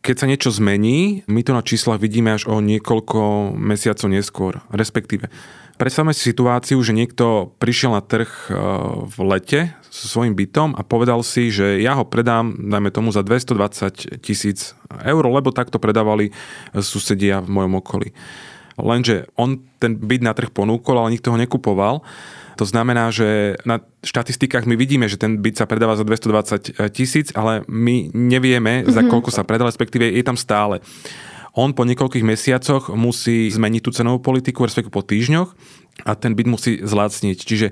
keď 0.00 0.14
sa 0.16 0.26
niečo 0.26 0.50
zmení, 0.50 1.26
my 1.28 1.40
to 1.42 1.52
na 1.52 1.62
číslach 1.62 2.02
vidíme 2.02 2.34
až 2.34 2.48
o 2.48 2.58
niekoľko 2.58 3.52
mesiacov 3.54 4.08
neskôr, 4.10 4.52
respektíve. 4.72 5.30
Predstavme 5.80 6.14
si 6.14 6.30
situáciu, 6.30 6.78
že 6.84 6.94
niekto 6.94 7.58
prišiel 7.58 7.96
na 7.96 8.02
trh 8.04 8.28
e, 8.28 8.54
v 9.08 9.16
lete 9.26 9.60
so 9.90 10.06
svojím 10.06 10.38
bytom 10.38 10.78
a 10.78 10.86
povedal 10.86 11.26
si, 11.26 11.50
že 11.50 11.82
ja 11.82 11.98
ho 11.98 12.06
predám, 12.06 12.54
dajme 12.54 12.94
tomu, 12.94 13.10
za 13.10 13.26
220 13.26 14.22
tisíc 14.22 14.78
eur, 15.02 15.24
lebo 15.26 15.50
takto 15.50 15.82
predávali 15.82 16.30
susedia 16.76 17.42
v 17.42 17.50
mojom 17.50 17.82
okolí. 17.82 18.14
Lenže 18.78 19.28
on 19.36 19.60
ten 19.82 19.98
byt 19.98 20.22
na 20.22 20.32
trh 20.32 20.54
ponúkol, 20.54 20.96
ale 20.96 21.18
nikto 21.18 21.34
ho 21.34 21.40
nekupoval. 21.40 22.00
To 22.60 22.64
znamená, 22.68 23.08
že 23.08 23.56
na 23.64 23.80
štatistikách 24.04 24.68
my 24.68 24.74
vidíme, 24.76 25.06
že 25.08 25.20
ten 25.20 25.40
byt 25.40 25.62
sa 25.62 25.66
predáva 25.68 25.96
za 25.96 26.04
220 26.04 26.92
tisíc, 26.92 27.32
ale 27.32 27.64
my 27.68 28.12
nevieme, 28.12 28.82
mm-hmm. 28.82 28.92
za 28.92 29.02
mhm. 29.04 29.08
koľko 29.08 29.30
sa 29.32 29.46
predá, 29.46 29.64
respektíve 29.64 30.04
je 30.04 30.24
tam 30.24 30.36
stále. 30.36 30.84
On 31.52 31.76
po 31.76 31.84
niekoľkých 31.84 32.24
mesiacoch 32.24 32.88
musí 32.96 33.52
zmeniť 33.52 33.82
tú 33.84 33.92
cenovú 33.92 34.24
politiku, 34.24 34.64
respektíve 34.64 34.96
po 34.96 35.04
týždňoch 35.04 35.52
a 36.08 36.16
ten 36.16 36.32
byt 36.32 36.48
musí 36.48 36.80
zlacniť. 36.80 37.36
Čiže 37.36 37.68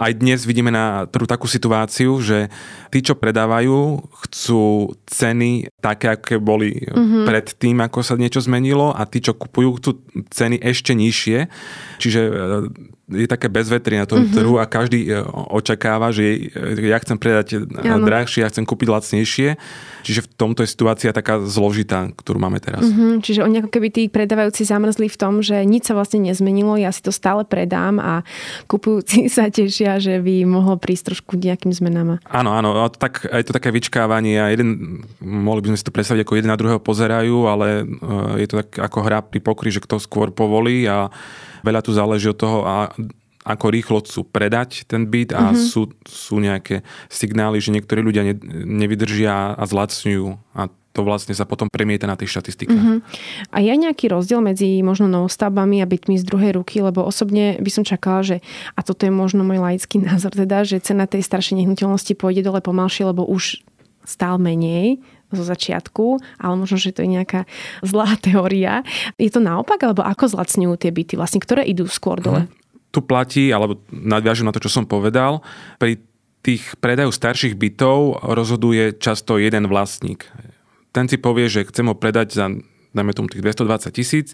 aj 0.00 0.16
dnes 0.16 0.40
vidíme 0.48 0.72
na 0.72 1.04
trhu 1.04 1.28
takú 1.28 1.44
situáciu, 1.44 2.16
že 2.24 2.48
tí, 2.88 3.04
čo 3.04 3.20
predávajú, 3.20 4.00
chcú 4.24 4.96
ceny 5.04 5.68
také, 5.84 6.16
aké 6.16 6.40
boli 6.40 6.72
mm-hmm. 6.72 7.28
pred 7.28 7.46
tým, 7.60 7.84
ako 7.84 8.00
sa 8.00 8.16
niečo 8.16 8.40
zmenilo 8.40 8.96
a 8.96 9.04
tí, 9.04 9.20
čo 9.20 9.36
kupujú, 9.36 9.76
chcú 9.76 9.90
ceny 10.32 10.56
ešte 10.56 10.96
nižšie. 10.96 11.38
Čiže 12.00 12.20
je 13.10 13.26
také 13.26 13.50
bezvetrie 13.50 13.98
na 13.98 14.06
tom 14.06 14.22
mm-hmm. 14.22 14.36
trhu 14.38 14.56
a 14.62 14.64
každý 14.70 15.10
e, 15.10 15.20
očakáva, 15.50 16.14
že 16.14 16.50
ja 16.78 16.96
chcem 17.02 17.18
predať 17.18 17.66
ano. 17.82 18.06
drahšie, 18.06 18.46
ja 18.46 18.48
chcem 18.48 18.62
kúpiť 18.62 18.88
lacnejšie. 18.88 19.48
Čiže 20.00 20.24
v 20.24 20.28
tomto 20.32 20.64
je 20.64 20.72
situácia 20.72 21.12
taká 21.12 21.42
zložitá, 21.44 22.08
ktorú 22.16 22.40
máme 22.40 22.56
teraz. 22.62 22.86
Mm-hmm. 22.86 23.20
Čiže 23.20 23.40
oni 23.44 23.56
ako 23.60 23.70
keby 23.70 23.88
tí 23.92 24.02
predávajúci 24.08 24.64
zamrzli 24.64 25.12
v 25.12 25.18
tom, 25.20 25.44
že 25.44 25.60
nič 25.68 25.92
sa 25.92 25.94
vlastne 25.98 26.24
nezmenilo, 26.24 26.80
ja 26.80 26.88
si 26.88 27.04
to 27.04 27.12
stále 27.12 27.44
predám 27.44 28.00
a 28.00 28.24
kupujúci 28.64 29.28
sa 29.34 29.52
tešia, 29.52 30.00
že 30.00 30.22
by 30.22 30.48
mohlo 30.48 30.80
prísť 30.80 31.12
trošku 31.12 31.36
nejakým 31.36 31.74
zmenám. 31.74 32.22
Áno, 32.24 32.50
áno, 32.56 32.72
tak, 32.88 33.28
je 33.28 33.44
to 33.44 33.56
také 33.56 33.68
vyčkávanie 33.74 34.40
a 34.40 34.48
jeden, 34.48 35.02
mohli 35.20 35.60
by 35.60 35.74
sme 35.74 35.78
si 35.78 35.86
to 35.86 35.94
predstaviť 35.94 36.24
ako 36.24 36.36
jeden 36.38 36.50
na 36.50 36.58
druhého 36.58 36.80
pozerajú, 36.80 37.36
ale 37.44 37.84
e, 37.84 38.44
je 38.44 38.46
to 38.48 38.64
tak 38.64 38.68
ako 38.80 38.98
hra 39.04 39.20
pri 39.20 39.40
pokry, 39.42 39.68
že 39.68 39.84
kto 39.84 40.00
skôr 40.00 40.32
povolí 40.32 40.88
a 40.88 41.12
Veľa 41.62 41.80
tu 41.84 41.90
záleží 41.94 42.28
od 42.30 42.38
toho, 42.38 42.64
a 42.66 42.92
ako 43.40 43.66
rýchlo 43.72 44.04
chcú 44.04 44.28
predať 44.28 44.84
ten 44.84 45.08
byt 45.08 45.32
a 45.32 45.50
mm-hmm. 45.50 45.64
sú, 45.64 45.88
sú 46.04 46.36
nejaké 46.38 46.84
signály, 47.08 47.56
že 47.56 47.72
niektorí 47.72 48.04
ľudia 48.04 48.22
ne, 48.24 48.36
nevydržia 48.68 49.56
a 49.56 49.62
zlacňujú 49.64 50.36
a 50.52 50.68
to 50.90 51.06
vlastne 51.06 51.30
sa 51.38 51.46
potom 51.46 51.70
premieta 51.70 52.10
na 52.10 52.18
tých 52.18 52.34
štatistikách. 52.34 52.74
Mm-hmm. 52.74 52.98
A 53.54 53.58
je 53.62 53.72
nejaký 53.78 54.10
rozdiel 54.10 54.42
medzi 54.42 54.82
možno 54.82 55.06
novostavbami 55.06 55.78
a 55.78 55.86
bytmi 55.86 56.18
z 56.18 56.26
druhej 56.26 56.58
ruky, 56.58 56.82
lebo 56.82 57.06
osobne 57.06 57.54
by 57.62 57.70
som 57.70 57.86
čakala, 57.86 58.26
že, 58.26 58.36
a 58.74 58.82
toto 58.82 59.06
je 59.06 59.14
možno 59.14 59.46
môj 59.46 59.62
laický 59.62 60.02
názor 60.02 60.34
teda, 60.34 60.66
že 60.66 60.82
cena 60.82 61.06
tej 61.06 61.22
staršej 61.22 61.62
nehnuteľnosti 61.62 62.12
pôjde 62.18 62.42
dole 62.42 62.58
pomalšie, 62.58 63.06
lebo 63.06 63.22
už 63.22 63.62
stál 64.02 64.42
menej 64.42 64.98
zo 65.30 65.44
začiatku, 65.46 66.18
ale 66.38 66.54
možno, 66.58 66.76
že 66.76 66.94
to 66.94 67.06
je 67.06 67.10
nejaká 67.14 67.46
zlá 67.82 68.18
teória. 68.26 68.82
Je 69.16 69.30
to 69.30 69.42
naopak, 69.42 69.80
alebo 69.82 70.02
ako 70.02 70.36
zlacňujú 70.36 70.74
tie 70.78 70.90
byty, 70.90 71.14
vlastne, 71.14 71.40
ktoré 71.42 71.64
idú 71.66 71.86
skôr 71.90 72.18
dole? 72.18 72.46
Hmm. 72.46 72.52
Tu 72.90 73.00
platí, 73.06 73.54
alebo 73.54 73.78
nadviažu 73.94 74.42
na 74.42 74.50
to, 74.50 74.58
čo 74.58 74.70
som 74.70 74.82
povedal, 74.82 75.46
pri 75.78 76.02
tých 76.42 76.74
predajú 76.80 77.12
starších 77.12 77.54
bytov 77.54 78.24
rozhoduje 78.24 78.96
často 78.96 79.36
jeden 79.36 79.68
vlastník. 79.68 80.26
Ten 80.90 81.06
si 81.06 81.20
povie, 81.20 81.46
že 81.46 81.68
chcem 81.68 81.86
ho 81.86 81.94
predať 81.94 82.34
za, 82.34 82.50
dajme 82.96 83.12
tomu, 83.14 83.30
tých 83.30 83.44
220 83.44 83.94
tisíc 83.94 84.28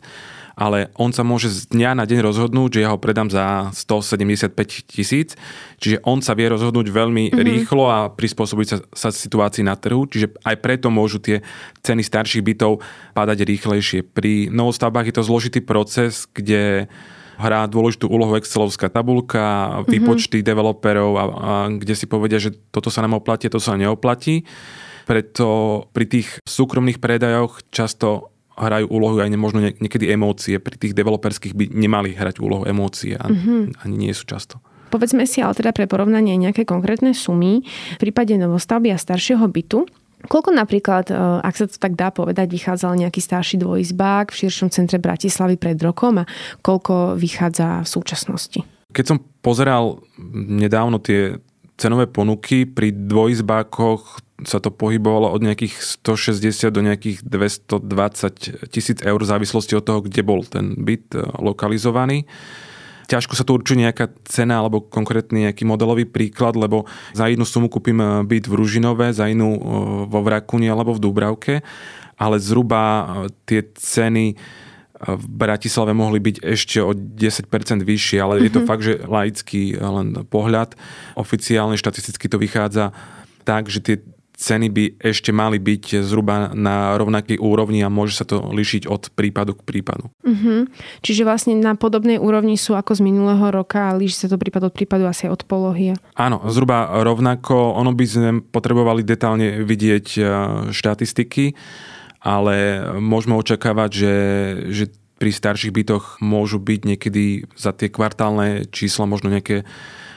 ale 0.56 0.88
on 0.96 1.12
sa 1.12 1.20
môže 1.20 1.52
z 1.52 1.68
dňa 1.68 2.00
na 2.00 2.08
deň 2.08 2.24
rozhodnúť, 2.24 2.80
že 2.80 2.82
ja 2.88 2.88
ho 2.88 2.96
predám 2.96 3.28
za 3.28 3.68
175 3.76 4.56
tisíc, 4.88 5.36
čiže 5.76 6.00
on 6.00 6.24
sa 6.24 6.32
vie 6.32 6.48
rozhodnúť 6.48 6.88
veľmi 6.88 7.28
mm-hmm. 7.28 7.44
rýchlo 7.44 7.84
a 7.92 8.08
prispôsobiť 8.08 8.66
sa, 8.66 8.76
sa 8.96 9.08
situácii 9.12 9.60
na 9.60 9.76
trhu, 9.76 10.08
čiže 10.08 10.32
aj 10.48 10.56
preto 10.64 10.88
môžu 10.88 11.20
tie 11.20 11.44
ceny 11.84 12.00
starších 12.00 12.40
bytov 12.40 12.80
padať 13.12 13.44
rýchlejšie. 13.44 14.00
Pri 14.08 14.48
novostavbách 14.48 15.12
je 15.12 15.16
to 15.20 15.28
zložitý 15.28 15.60
proces, 15.60 16.24
kde 16.32 16.88
hrá 17.36 17.68
dôležitú 17.68 18.08
úlohu 18.08 18.40
Excelovská 18.40 18.88
tabulka, 18.88 19.84
mhm. 19.84 19.92
výpočty 19.92 20.40
mm-hmm. 20.40 20.48
developerov, 20.56 21.10
a, 21.20 21.24
a 21.28 21.52
kde 21.68 21.92
si 21.92 22.08
povedia, 22.08 22.40
že 22.40 22.56
toto 22.72 22.88
sa 22.88 23.04
nám 23.04 23.20
oplatí, 23.20 23.52
to 23.52 23.60
sa 23.60 23.76
neoplatí. 23.76 24.48
Preto 25.04 25.84
pri 25.92 26.08
tých 26.08 26.28
súkromných 26.48 26.98
predajoch 26.98 27.60
často 27.70 28.34
hrajú 28.56 28.88
úlohu 28.88 29.20
aj 29.20 29.30
možno 29.36 29.60
niekedy 29.60 30.08
emócie. 30.08 30.56
Pri 30.56 30.80
tých 30.80 30.96
developerských 30.96 31.52
by 31.52 31.64
nemali 31.76 32.16
hrať 32.16 32.40
úlohu 32.40 32.64
emócie 32.64 33.14
a 33.14 33.28
mm-hmm. 33.28 33.84
ani 33.84 33.94
nie 33.96 34.12
sú 34.16 34.24
často. 34.24 34.58
Povedzme 34.88 35.28
si 35.28 35.44
ale 35.44 35.52
teda 35.52 35.76
pre 35.76 35.84
porovnanie 35.84 36.38
nejaké 36.40 36.64
konkrétne 36.64 37.12
sumy. 37.12 37.66
V 37.98 38.00
prípade 38.00 38.38
novostavby 38.38 38.94
a 38.94 38.98
staršieho 38.98 39.44
bytu, 39.50 39.84
Koľko 40.26 40.50
napríklad, 40.50 41.12
e, 41.12 41.14
ak 41.44 41.54
sa 41.54 41.64
to 41.68 41.76
tak 41.76 41.94
dá 41.94 42.10
povedať, 42.10 42.50
vychádzal 42.50 42.98
nejaký 42.98 43.20
starší 43.22 43.62
dvojizbák 43.62 44.32
v 44.32 44.38
širšom 44.42 44.72
centre 44.72 44.98
Bratislavy 44.98 45.60
pred 45.60 45.78
rokom 45.78 46.24
a 46.24 46.28
koľko 46.64 47.14
vychádza 47.14 47.84
v 47.84 47.88
súčasnosti? 47.88 48.60
Keď 48.90 49.04
som 49.04 49.18
pozeral 49.44 50.02
nedávno 50.34 50.98
tie 50.98 51.38
cenové 51.76 52.08
ponuky 52.08 52.64
pri 52.64 52.92
dvojizbákoch 52.92 54.26
sa 54.44 54.60
to 54.60 54.68
pohybovalo 54.68 55.32
od 55.32 55.40
nejakých 55.40 55.80
160 56.04 56.68
do 56.68 56.84
nejakých 56.84 57.24
220 57.24 58.68
tisíc 58.68 59.00
eur 59.00 59.16
v 59.16 59.30
závislosti 59.32 59.72
od 59.80 59.84
toho, 59.84 60.00
kde 60.04 60.20
bol 60.20 60.44
ten 60.44 60.76
byt 60.76 61.16
e, 61.16 61.24
lokalizovaný. 61.40 62.28
Ťažko 63.08 63.32
sa 63.38 63.46
tu 63.46 63.56
určuje 63.56 63.86
nejaká 63.86 64.12
cena 64.28 64.60
alebo 64.60 64.84
konkrétny 64.84 65.48
nejaký 65.48 65.64
modelový 65.64 66.04
príklad, 66.04 66.58
lebo 66.58 66.84
za 67.16 67.30
jednu 67.32 67.48
sumu 67.48 67.72
kúpim 67.72 67.96
e, 67.96 68.28
byt 68.28 68.44
v 68.44 68.56
Ružinové, 68.60 69.16
za 69.16 69.24
inú 69.24 69.56
e, 69.56 69.60
vo 70.04 70.20
Vrakuni 70.20 70.68
alebo 70.68 70.92
v 70.92 71.00
Dúbravke, 71.00 71.64
ale 72.20 72.36
zhruba 72.36 73.08
tie 73.48 73.64
ceny 73.72 74.36
v 75.00 75.26
Bratislave 75.28 75.92
mohli 75.92 76.18
byť 76.20 76.36
ešte 76.40 76.78
o 76.80 76.96
10% 76.96 77.48
vyššie, 77.84 78.18
ale 78.20 78.40
mm-hmm. 78.40 78.46
je 78.48 78.52
to 78.52 78.60
mhm. 78.62 78.68
fakt, 78.68 78.82
že 78.84 78.94
laický 79.04 79.76
len 79.76 80.24
pohľad. 80.26 80.74
Oficiálne 81.16 81.76
štatisticky 81.76 82.26
to 82.28 82.40
vychádza 82.40 82.96
tak, 83.46 83.70
že 83.70 83.80
tie 83.84 83.96
ceny 84.36 84.68
by 84.68 84.84
ešte 85.00 85.32
mali 85.32 85.56
byť 85.56 86.04
zhruba 86.04 86.52
na 86.52 86.94
rovnakej 87.00 87.40
úrovni 87.40 87.80
a 87.80 87.88
môže 87.88 88.20
sa 88.20 88.28
to 88.28 88.52
líšiť 88.52 88.84
od 88.84 89.08
prípadu 89.16 89.56
k 89.56 89.64
prípadu. 89.64 90.12
Uh-huh. 90.20 90.68
Čiže 91.00 91.24
vlastne 91.24 91.56
na 91.56 91.72
podobnej 91.72 92.20
úrovni 92.20 92.60
sú 92.60 92.76
ako 92.76 93.00
z 93.00 93.00
minulého 93.00 93.48
roka 93.48 93.90
a 93.90 93.96
líši 93.96 94.28
sa 94.28 94.28
to 94.28 94.36
prípad 94.36 94.68
od 94.68 94.76
prípadu 94.76 95.08
asi 95.08 95.26
od 95.32 95.40
polohy. 95.48 95.96
Áno, 96.20 96.44
zhruba 96.52 97.00
rovnako. 97.00 97.80
Ono 97.80 97.96
by 97.96 98.04
sme 98.04 98.30
potrebovali 98.44 99.00
detálne 99.00 99.64
vidieť 99.64 100.06
e, 100.16 100.22
štatistiky, 100.68 101.56
ale 102.26 102.82
môžeme 102.98 103.38
očakávať, 103.38 103.90
že, 103.94 104.16
že 104.74 104.84
pri 105.22 105.30
starších 105.30 105.70
bytoch 105.70 106.18
môžu 106.18 106.58
byť 106.58 106.80
niekedy 106.82 107.46
za 107.54 107.70
tie 107.70 107.86
kvartálne 107.86 108.66
čísla 108.74 109.06
možno 109.06 109.30
nejaké 109.30 109.62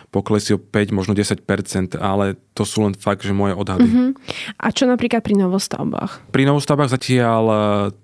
poklesy 0.10 0.58
o 0.58 0.60
5, 0.60 0.90
možno 0.90 1.14
10%, 1.14 1.94
ale 2.02 2.34
to 2.58 2.66
sú 2.66 2.82
len 2.82 2.98
fakt, 2.98 3.22
že 3.22 3.30
moje 3.30 3.54
odhady. 3.54 3.86
Uh-huh. 3.86 4.10
A 4.58 4.74
čo 4.74 4.90
napríklad 4.90 5.22
pri 5.22 5.38
novostavbách? 5.38 6.34
Pri 6.34 6.50
novostavbách 6.50 6.90
zatiaľ 6.90 7.44
e, 7.46 7.58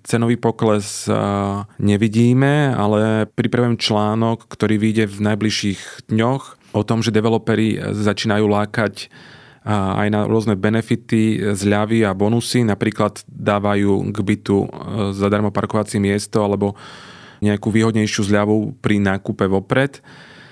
cenový 0.06 0.38
pokles 0.38 1.10
e, 1.10 1.12
nevidíme, 1.82 2.70
ale 2.78 3.26
pripravujem 3.26 3.74
článok, 3.74 4.46
ktorý 4.46 4.78
vyjde 4.78 5.10
v 5.10 5.18
najbližších 5.34 6.06
dňoch 6.06 6.42
o 6.78 6.82
tom, 6.86 7.02
že 7.02 7.10
developeri 7.10 7.74
začínajú 7.82 8.46
lákať 8.46 8.94
e, 9.02 9.06
aj 9.66 10.08
na 10.14 10.30
rôzne 10.30 10.54
benefity, 10.54 11.42
zľavy 11.58 12.06
a 12.06 12.14
bonusy. 12.14 12.62
Napríklad 12.62 13.26
dávajú 13.26 14.14
k 14.14 14.18
bytu 14.22 14.56
zadarmo 15.10 15.50
parkovacie 15.50 15.98
miesto 15.98 16.46
alebo 16.46 16.78
nejakú 17.42 17.74
výhodnejšiu 17.74 18.30
zľavu 18.30 18.78
pri 18.78 19.02
nákupe 19.02 19.44
vopred. 19.50 19.98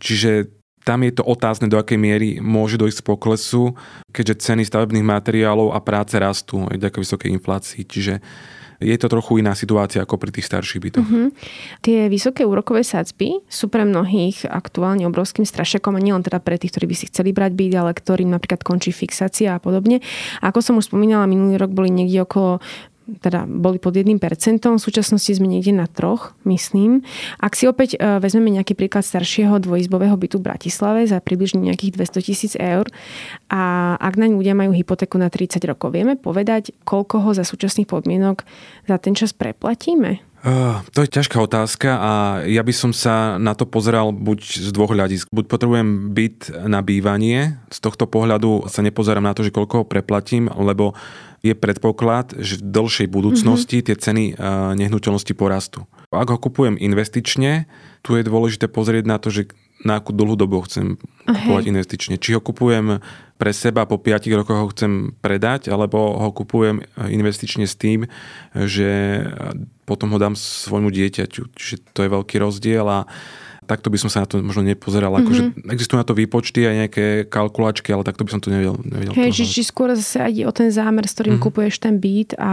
Čiže 0.02 0.50
tam 0.84 1.00
je 1.00 1.16
to 1.16 1.24
otázne, 1.24 1.64
do 1.72 1.80
akej 1.80 1.96
miery 1.96 2.28
môže 2.44 2.76
dojsť 2.76 3.00
k 3.00 3.08
poklesu, 3.08 3.72
keďže 4.12 4.44
ceny 4.44 4.68
stavebných 4.68 5.06
materiálov 5.06 5.72
a 5.72 5.80
práce 5.80 6.12
rastú 6.20 6.68
aj 6.68 6.76
ďaká 6.76 7.00
vysokej 7.00 7.32
inflácii. 7.32 7.82
Čiže 7.88 8.20
je 8.84 8.96
to 9.00 9.08
trochu 9.08 9.40
iná 9.40 9.56
situácia 9.56 10.04
ako 10.04 10.20
pri 10.20 10.30
tých 10.36 10.46
starších 10.46 10.80
bytoch. 10.84 11.08
Uh-huh. 11.08 11.32
Tie 11.80 12.12
vysoké 12.12 12.44
úrokové 12.44 12.84
sadzby 12.84 13.40
sú 13.48 13.72
pre 13.72 13.88
mnohých 13.88 14.44
aktuálne 14.44 15.08
obrovským 15.08 15.48
strašiakom 15.48 15.96
a 15.96 16.04
nielen 16.04 16.20
teda 16.20 16.38
pre 16.44 16.60
tých, 16.60 16.76
ktorí 16.76 16.92
by 16.92 16.96
si 16.96 17.08
chceli 17.08 17.32
brať 17.32 17.56
byt, 17.56 17.74
ale 17.74 17.92
ktorým 17.96 18.28
napríklad 18.28 18.60
končí 18.60 18.92
fixácia 18.92 19.56
a 19.56 19.62
podobne. 19.62 20.04
Ako 20.44 20.60
som 20.60 20.76
už 20.76 20.92
spomínala, 20.92 21.24
minulý 21.24 21.56
rok 21.56 21.72
boli 21.72 21.88
niekde 21.88 22.28
okolo 22.28 22.60
teda 23.04 23.44
boli 23.44 23.76
pod 23.76 23.92
1%, 23.92 24.16
v 24.16 24.80
súčasnosti 24.80 25.28
sme 25.28 25.44
niekde 25.44 25.76
na 25.76 25.84
troch, 25.84 26.32
myslím. 26.48 27.04
Ak 27.36 27.52
si 27.52 27.68
opäť 27.68 28.00
e, 28.00 28.16
vezmeme 28.16 28.48
nejaký 28.48 28.72
príklad 28.72 29.04
staršieho 29.04 29.60
dvojizbového 29.60 30.16
bytu 30.16 30.40
v 30.40 30.46
Bratislave 30.48 31.04
za 31.04 31.20
približne 31.20 31.60
nejakých 31.60 32.00
200 32.00 32.26
tisíc 32.26 32.52
eur 32.56 32.88
a 33.52 33.94
ak 34.00 34.14
naň 34.16 34.40
ľudia 34.40 34.56
majú 34.56 34.72
hypotéku 34.72 35.20
na 35.20 35.28
30 35.28 35.60
rokov, 35.68 35.92
vieme 35.92 36.16
povedať, 36.16 36.72
koľko 36.88 37.28
ho 37.28 37.30
za 37.36 37.44
súčasných 37.44 37.88
podmienok 37.88 38.48
za 38.88 38.96
ten 38.96 39.12
čas 39.12 39.36
preplatíme? 39.36 40.33
Uh, 40.44 40.84
to 40.92 41.00
je 41.00 41.08
ťažká 41.08 41.40
otázka 41.40 41.88
a 41.96 42.12
ja 42.44 42.60
by 42.60 42.68
som 42.76 42.92
sa 42.92 43.40
na 43.40 43.56
to 43.56 43.64
pozeral 43.64 44.12
buď 44.12 44.68
z 44.68 44.68
dvoch 44.76 44.92
hľadisk. 44.92 45.32
Buď 45.32 45.48
potrebujem 45.48 46.12
byt 46.12 46.52
na 46.68 46.84
bývanie, 46.84 47.56
z 47.72 47.78
tohto 47.80 48.04
pohľadu 48.04 48.68
sa 48.68 48.84
nepozerám 48.84 49.24
na 49.24 49.32
to, 49.32 49.40
že 49.40 49.56
koľko 49.56 49.74
ho 49.80 49.88
preplatím, 49.88 50.52
lebo 50.52 50.92
je 51.40 51.56
predpoklad, 51.56 52.36
že 52.44 52.60
v 52.60 52.76
dlhšej 52.76 53.08
budúcnosti 53.08 53.80
mm-hmm. 53.80 53.88
tie 53.88 53.96
ceny 53.96 54.24
nehnuteľnosti 54.80 55.32
porastú. 55.32 55.88
Ak 56.12 56.28
ho 56.28 56.36
kupujem 56.36 56.76
investične, 56.76 57.64
tu 58.04 58.16
je 58.16 58.24
dôležité 58.24 58.68
pozrieť 58.68 59.04
na 59.08 59.16
to, 59.16 59.32
že 59.32 59.48
na 59.84 60.00
akú 60.00 60.16
dlhú 60.16 60.34
dobu 60.34 60.64
chcem 60.64 60.96
kupovať 61.28 61.64
investične. 61.68 62.16
Či 62.16 62.36
ho 62.36 62.40
kupujem 62.40 63.04
pre 63.36 63.52
seba, 63.52 63.84
po 63.84 64.00
5 64.00 64.32
rokoch 64.32 64.58
ho 64.58 64.72
chcem 64.72 65.12
predať, 65.20 65.68
alebo 65.68 66.16
ho 66.16 66.30
kupujem 66.32 66.80
investične 66.96 67.68
s 67.68 67.76
tým, 67.76 68.08
že 68.56 69.20
potom 69.84 70.16
ho 70.16 70.18
dám 70.18 70.34
svojmu 70.34 70.88
dieťaťu. 70.88 71.52
Čiže 71.52 71.76
to 71.92 72.08
je 72.08 72.14
veľký 72.16 72.36
rozdiel 72.40 72.88
a 72.88 73.04
takto 73.64 73.88
by 73.88 73.98
som 73.98 74.12
sa 74.12 74.22
na 74.22 74.26
to 74.28 74.38
možno 74.44 74.64
nepozeral. 74.64 75.10
Mm-hmm. 75.12 75.24
Akože 75.24 75.42
existujú 75.72 75.98
na 75.98 76.06
to 76.06 76.14
výpočty 76.14 76.60
a 76.68 76.70
nejaké 76.84 77.26
kalkulačky, 77.26 77.90
ale 77.90 78.04
takto 78.04 78.22
by 78.22 78.30
som 78.36 78.40
to 78.44 78.52
nevedel. 78.52 78.76
nevedel 78.84 79.16
Hej, 79.16 79.40
či, 79.40 79.44
či 79.48 79.62
skôr 79.64 79.92
zase 79.96 80.20
aj 80.20 80.32
o 80.46 80.52
ten 80.52 80.68
zámer, 80.68 81.08
s 81.08 81.16
ktorým 81.16 81.40
mm-hmm. 81.40 81.50
kupuješ 81.50 81.74
ten 81.80 81.96
byt 81.98 82.36
a 82.36 82.52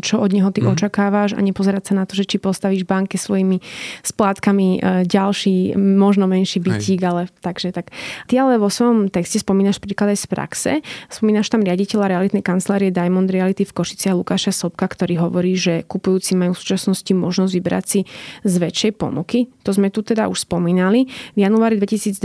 čo 0.00 0.18
od 0.18 0.30
neho 0.32 0.48
ty 0.50 0.64
mm-hmm. 0.64 0.74
očakávaš 0.74 1.36
a 1.36 1.40
nepozerať 1.44 1.92
sa 1.92 1.94
na 2.00 2.04
to, 2.08 2.16
že 2.16 2.24
či 2.26 2.36
postavíš 2.40 2.88
banke 2.88 3.20
svojimi 3.20 3.60
splátkami 4.02 4.80
e, 4.80 5.06
ďalší, 5.06 5.76
možno 5.76 6.24
menší 6.26 6.58
bytík, 6.58 7.00
Hej. 7.04 7.08
ale 7.08 7.22
takže 7.44 7.70
tak. 7.70 7.92
Ty 8.26 8.48
ale 8.48 8.58
vo 8.58 8.72
svojom 8.72 9.12
texte 9.12 9.38
spomínaš 9.38 9.78
príklad 9.78 10.16
aj 10.16 10.18
z 10.24 10.26
praxe. 10.26 10.70
Spomínaš 11.12 11.52
tam 11.52 11.62
riaditeľa 11.62 12.18
realitnej 12.18 12.42
kancelárie 12.42 12.90
Diamond 12.90 13.28
Reality 13.28 13.68
v 13.68 13.72
Košici 13.72 14.08
a 14.08 14.18
Lukáša 14.18 14.50
Sobka, 14.50 14.88
ktorý 14.88 15.20
hovorí, 15.22 15.54
že 15.54 15.84
kupujúci 15.86 16.34
majú 16.38 16.56
v 16.56 16.60
súčasnosti 16.62 17.12
možnosť 17.12 17.52
vybrať 17.52 17.84
si 17.84 18.00
z 18.42 18.54
väčšej 18.58 18.92
ponuky. 18.96 19.50
To 19.66 19.70
sme 19.74 19.90
tu 19.92 20.02
teda 20.02 20.21
teda 20.22 20.30
už 20.30 20.46
spomínali. 20.46 21.10
V 21.34 21.38
januári 21.42 21.82
2022 21.82 22.22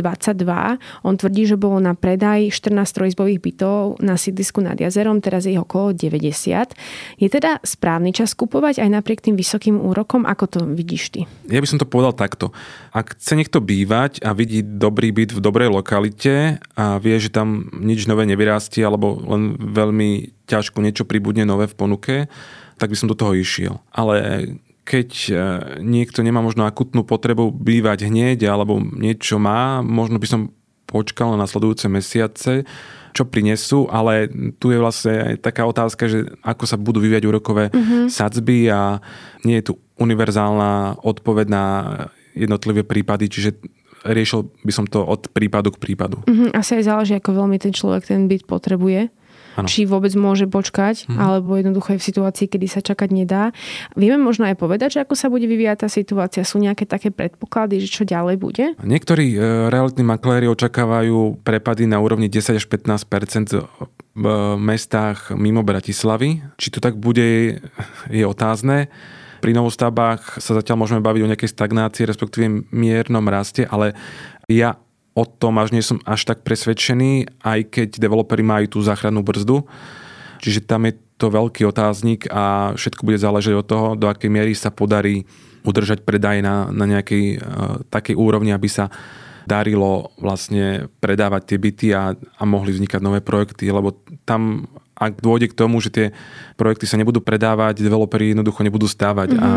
on 1.02 1.18
tvrdí, 1.18 1.50
že 1.50 1.58
bolo 1.58 1.82
na 1.82 1.98
predaj 1.98 2.54
14 2.54 2.86
trojizbových 2.94 3.42
bytov 3.42 3.98
na 4.06 4.14
sídlisku 4.22 4.62
nad 4.62 4.78
jazerom, 4.78 5.18
teraz 5.18 5.50
je 5.50 5.58
ich 5.58 5.62
okolo 5.62 5.98
90. 5.98 6.78
Je 7.18 7.26
teda 7.26 7.58
správny 7.66 8.14
čas 8.14 8.38
kupovať 8.38 8.86
aj 8.86 8.90
napriek 9.02 9.26
tým 9.26 9.34
vysokým 9.34 9.82
úrokom? 9.82 10.30
Ako 10.30 10.46
to 10.46 10.60
vidíš 10.70 11.04
ty? 11.10 11.22
Ja 11.50 11.58
by 11.58 11.66
som 11.66 11.82
to 11.82 11.90
povedal 11.90 12.14
takto. 12.14 12.54
Ak 12.94 13.18
chce 13.18 13.34
niekto 13.34 13.66
bývať 13.66 14.22
a 14.22 14.38
vidí 14.38 14.62
dobrý 14.62 15.10
byt 15.10 15.34
v 15.34 15.42
dobrej 15.42 15.74
lokalite 15.74 16.62
a 16.78 17.02
vie, 17.02 17.18
že 17.18 17.34
tam 17.34 17.74
nič 17.74 18.06
nové 18.06 18.30
nevyrastie 18.30 18.86
alebo 18.86 19.18
len 19.26 19.58
veľmi 19.58 20.38
ťažko 20.46 20.86
niečo 20.86 21.10
pribudne 21.10 21.50
nové 21.50 21.66
v 21.66 21.74
ponuke, 21.74 22.16
tak 22.78 22.94
by 22.94 22.98
som 23.00 23.10
do 23.10 23.18
toho 23.18 23.34
išiel. 23.34 23.82
Ale 23.90 24.46
keď 24.88 25.10
e, 25.28 25.34
niekto 25.84 26.24
nemá 26.24 26.40
možno 26.40 26.64
akutnú 26.64 27.04
potrebu 27.04 27.52
bývať 27.52 28.08
hneď 28.08 28.48
alebo 28.48 28.80
niečo 28.80 29.36
má, 29.36 29.84
možno 29.84 30.16
by 30.16 30.28
som 30.28 30.42
počkal 30.88 31.36
na 31.36 31.44
nasledujúce 31.44 31.92
mesiace, 31.92 32.64
čo 33.12 33.28
prinesú, 33.28 33.92
ale 33.92 34.32
tu 34.56 34.72
je 34.72 34.80
vlastne 34.80 35.36
aj 35.36 35.44
taká 35.44 35.68
otázka, 35.68 36.08
že 36.08 36.32
ako 36.40 36.64
sa 36.64 36.80
budú 36.80 37.04
vyviať 37.04 37.28
úrokové 37.28 37.68
mm-hmm. 37.68 38.08
sadzby 38.08 38.72
a 38.72 39.04
nie 39.44 39.60
je 39.60 39.74
tu 39.74 39.74
univerzálna 40.00 41.04
odpoveď 41.04 41.46
na 41.52 41.66
jednotlivé 42.32 42.88
prípady, 42.88 43.28
čiže 43.28 43.60
riešil 44.08 44.48
by 44.64 44.72
som 44.72 44.86
to 44.88 45.04
od 45.04 45.28
prípadu 45.34 45.76
k 45.76 45.82
prípadu. 45.82 46.24
Mm-hmm. 46.24 46.56
Asi 46.56 46.80
aj 46.80 46.88
záleží, 46.88 47.14
ako 47.18 47.44
veľmi 47.44 47.58
ten 47.60 47.76
človek 47.76 48.08
ten 48.08 48.32
byt 48.32 48.48
potrebuje 48.48 49.12
ano. 49.58 49.66
či 49.66 49.90
vôbec 49.90 50.14
môže 50.14 50.46
počkať, 50.46 51.10
hmm. 51.10 51.18
alebo 51.18 51.58
jednoducho 51.58 51.98
je 51.98 52.00
v 52.00 52.08
situácii, 52.14 52.46
kedy 52.46 52.68
sa 52.70 52.80
čakať 52.86 53.10
nedá. 53.10 53.50
Vieme 53.98 54.22
možno 54.22 54.46
aj 54.46 54.56
povedať, 54.62 55.02
že 55.02 55.04
ako 55.04 55.18
sa 55.18 55.34
bude 55.34 55.50
vyvíjať 55.50 55.84
tá 55.84 55.90
situácia. 55.90 56.46
Sú 56.46 56.62
nejaké 56.62 56.86
také 56.86 57.10
predpoklady, 57.10 57.82
že 57.82 57.90
čo 57.90 58.04
ďalej 58.06 58.38
bude? 58.38 58.66
Niektorí 58.80 59.34
e, 59.34 59.38
realitní 59.74 60.06
makléri 60.06 60.46
očakávajú 60.46 61.42
prepady 61.42 61.90
na 61.90 61.98
úrovni 61.98 62.30
10 62.30 62.62
až 62.62 62.66
15 62.70 63.10
v 64.18 64.26
mestách 64.58 65.34
mimo 65.34 65.62
Bratislavy. 65.62 66.42
Či 66.58 66.68
to 66.74 66.80
tak 66.82 66.98
bude, 66.98 67.62
je 68.10 68.26
otázne. 68.26 68.90
Pri 69.38 69.54
novostavbách 69.54 70.42
sa 70.42 70.58
zatiaľ 70.58 70.82
môžeme 70.82 71.06
baviť 71.06 71.22
o 71.22 71.30
nejakej 71.30 71.54
stagnácii, 71.54 72.10
respektíve 72.10 72.66
miernom 72.74 73.26
raste, 73.30 73.70
ale 73.70 73.94
ja 74.50 74.82
o 75.18 75.26
tom 75.26 75.58
až 75.58 75.74
nie 75.74 75.82
som 75.82 75.98
až 76.06 76.30
tak 76.30 76.46
presvedčený, 76.46 77.42
aj 77.42 77.60
keď 77.74 77.90
developeri 77.98 78.46
majú 78.46 78.78
tú 78.78 78.80
záchrannú 78.86 79.26
brzdu. 79.26 79.66
Čiže 80.38 80.70
tam 80.70 80.86
je 80.86 80.94
to 81.18 81.34
veľký 81.34 81.66
otáznik 81.66 82.30
a 82.30 82.78
všetko 82.78 83.02
bude 83.02 83.18
záležať 83.18 83.54
od 83.58 83.66
toho, 83.66 83.88
do 83.98 84.06
akej 84.06 84.30
miery 84.30 84.54
sa 84.54 84.70
podarí 84.70 85.26
udržať 85.66 86.06
predaj 86.06 86.46
na, 86.46 86.70
na 86.70 86.86
nejakej 86.86 87.42
uh, 87.42 87.82
takej 87.90 88.14
úrovni, 88.14 88.54
aby 88.54 88.70
sa 88.70 88.94
darilo 89.50 90.14
vlastne 90.22 90.92
predávať 91.02 91.42
tie 91.50 91.58
byty 91.58 91.88
a, 91.98 92.14
a 92.14 92.44
mohli 92.46 92.78
vznikať 92.78 93.02
nové 93.02 93.26
projekty, 93.26 93.72
lebo 93.74 93.98
tam 94.28 94.70
ak 94.98 95.22
dôjde 95.22 95.54
k 95.54 95.58
tomu, 95.58 95.78
že 95.78 95.94
tie 95.94 96.06
projekty 96.58 96.90
sa 96.90 96.98
nebudú 96.98 97.22
predávať, 97.22 97.86
developeri 97.86 98.34
jednoducho 98.34 98.66
nebudú 98.66 98.90
stávať 98.90 99.38
mm-hmm. 99.38 99.46
a 99.46 99.50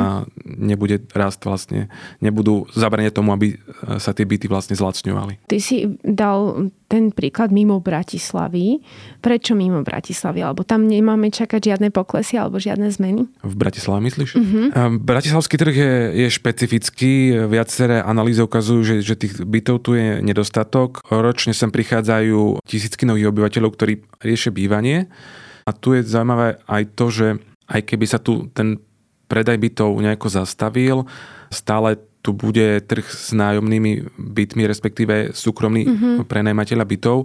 nebude 0.44 1.00
rast 1.16 1.40
vlastne, 1.48 1.88
nebudú 2.20 2.68
zabraniť 2.76 3.16
tomu, 3.16 3.33
aby 3.33 3.57
sa 3.96 4.12
tie 4.12 4.29
byty 4.29 4.53
vlastne 4.53 4.76
zlacňovali. 4.76 5.48
Ty 5.48 5.59
si 5.59 5.96
dal 6.05 6.68
ten 6.90 7.14
príklad 7.14 7.55
mimo 7.55 7.79
Bratislavy. 7.79 8.83
Prečo 9.22 9.55
mimo 9.55 9.87
Bratislavy? 9.87 10.42
Alebo 10.42 10.66
tam 10.66 10.90
nemáme 10.90 11.31
čakať 11.31 11.70
žiadne 11.70 11.94
poklesy 11.94 12.35
alebo 12.35 12.59
žiadne 12.59 12.90
zmeny? 12.90 13.31
V 13.46 13.55
Bratislave 13.55 14.03
myslíš? 14.11 14.31
Uh-huh. 14.35 14.98
Bratislavský 14.98 15.55
trh 15.55 15.76
je, 15.79 15.94
je 16.26 16.29
špecifický. 16.35 17.46
Viaceré 17.46 18.03
analýzy 18.03 18.42
ukazujú, 18.42 18.83
že, 18.83 18.94
že 19.07 19.14
tých 19.14 19.38
bytov 19.38 19.87
tu 19.87 19.94
je 19.94 20.18
nedostatok. 20.18 21.07
Ročne 21.07 21.55
sem 21.55 21.70
prichádzajú 21.70 22.66
tisícky 22.66 23.07
nových 23.07 23.31
obyvateľov, 23.31 23.70
ktorí 23.79 24.03
riešia 24.18 24.50
bývanie. 24.50 25.07
A 25.62 25.70
tu 25.70 25.94
je 25.94 26.03
zaujímavé 26.03 26.59
aj 26.66 26.83
to, 26.98 27.07
že 27.14 27.26
aj 27.70 27.87
keby 27.87 28.07
sa 28.11 28.18
tu 28.18 28.50
ten 28.50 28.83
predaj 29.31 29.62
bytov 29.62 29.94
nejako 29.94 30.26
zastavil, 30.26 31.07
stále 31.55 32.09
tu 32.20 32.37
bude 32.37 32.85
trh 32.85 33.06
s 33.09 33.33
nájomnými 33.33 34.12
bytmi, 34.16 34.62
respektíve 34.68 35.33
súkromný 35.33 35.83
mm-hmm. 35.88 36.28
prenajmateľa 36.28 36.85
bytov, 36.85 37.24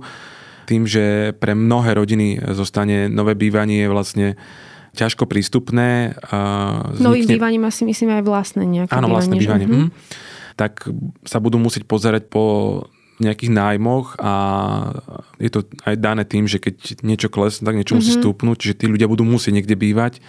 tým, 0.66 0.88
že 0.88 1.36
pre 1.38 1.54
mnohé 1.54 1.94
rodiny 1.94 2.42
zostane 2.56 3.12
nové 3.12 3.38
bývanie 3.38 3.86
vlastne 3.92 4.40
ťažko 4.96 5.28
prístupné. 5.28 6.16
Vznikne... 6.96 7.06
Novým 7.06 7.28
bývaním 7.28 7.64
asi 7.68 7.84
myslím 7.84 8.16
aj 8.18 8.24
vlastné 8.24 8.64
nejaké 8.64 8.96
Áno, 8.96 9.12
vlastné 9.12 9.36
bývanie. 9.36 9.68
Mm-hmm. 9.68 9.90
Tak 10.56 10.88
sa 11.28 11.44
budú 11.44 11.60
musieť 11.60 11.84
pozerať 11.84 12.32
po 12.32 12.88
nejakých 13.20 13.52
nájmoch 13.52 14.20
a 14.20 14.34
je 15.40 15.48
to 15.48 15.64
aj 15.88 15.96
dané 16.00 16.28
tým, 16.28 16.52
že 16.52 16.60
keď 16.60 17.00
niečo 17.04 17.32
klesne, 17.32 17.64
tak 17.64 17.80
niečo 17.80 17.96
mm-hmm. 17.96 18.04
musí 18.04 18.12
mhm. 18.16 18.20
stúpnuť, 18.24 18.58
čiže 18.60 18.76
tí 18.80 18.86
ľudia 18.92 19.08
budú 19.08 19.24
musieť 19.24 19.54
niekde 19.56 19.76
bývať 19.76 20.20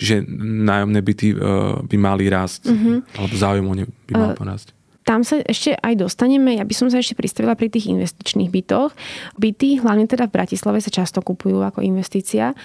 Čiže 0.00 0.24
nájomné 0.64 1.04
byty 1.04 1.36
uh, 1.36 1.84
by 1.84 1.96
mali 2.00 2.32
rásť, 2.32 2.72
mm-hmm. 2.72 2.96
alebo 3.20 3.34
záujem 3.36 3.66
o 3.68 3.74
ne 3.76 3.84
by 4.08 4.12
mal 4.16 4.32
uh, 4.32 4.38
porásť. 4.40 4.72
Tam 5.04 5.26
sa 5.26 5.42
ešte 5.44 5.76
aj 5.76 6.06
dostaneme, 6.06 6.56
ja 6.56 6.64
by 6.64 6.72
som 6.76 6.88
sa 6.88 7.00
ešte 7.00 7.18
pristavila 7.18 7.58
pri 7.58 7.68
tých 7.68 7.90
investičných 7.90 8.48
bytoch. 8.48 8.94
Byty, 9.36 9.82
hlavne 9.82 10.06
teda 10.06 10.30
v 10.30 10.38
Bratislave, 10.38 10.78
sa 10.78 10.92
často 10.92 11.18
kupujú 11.20 11.60
ako 11.60 11.82
investícia 11.84 12.56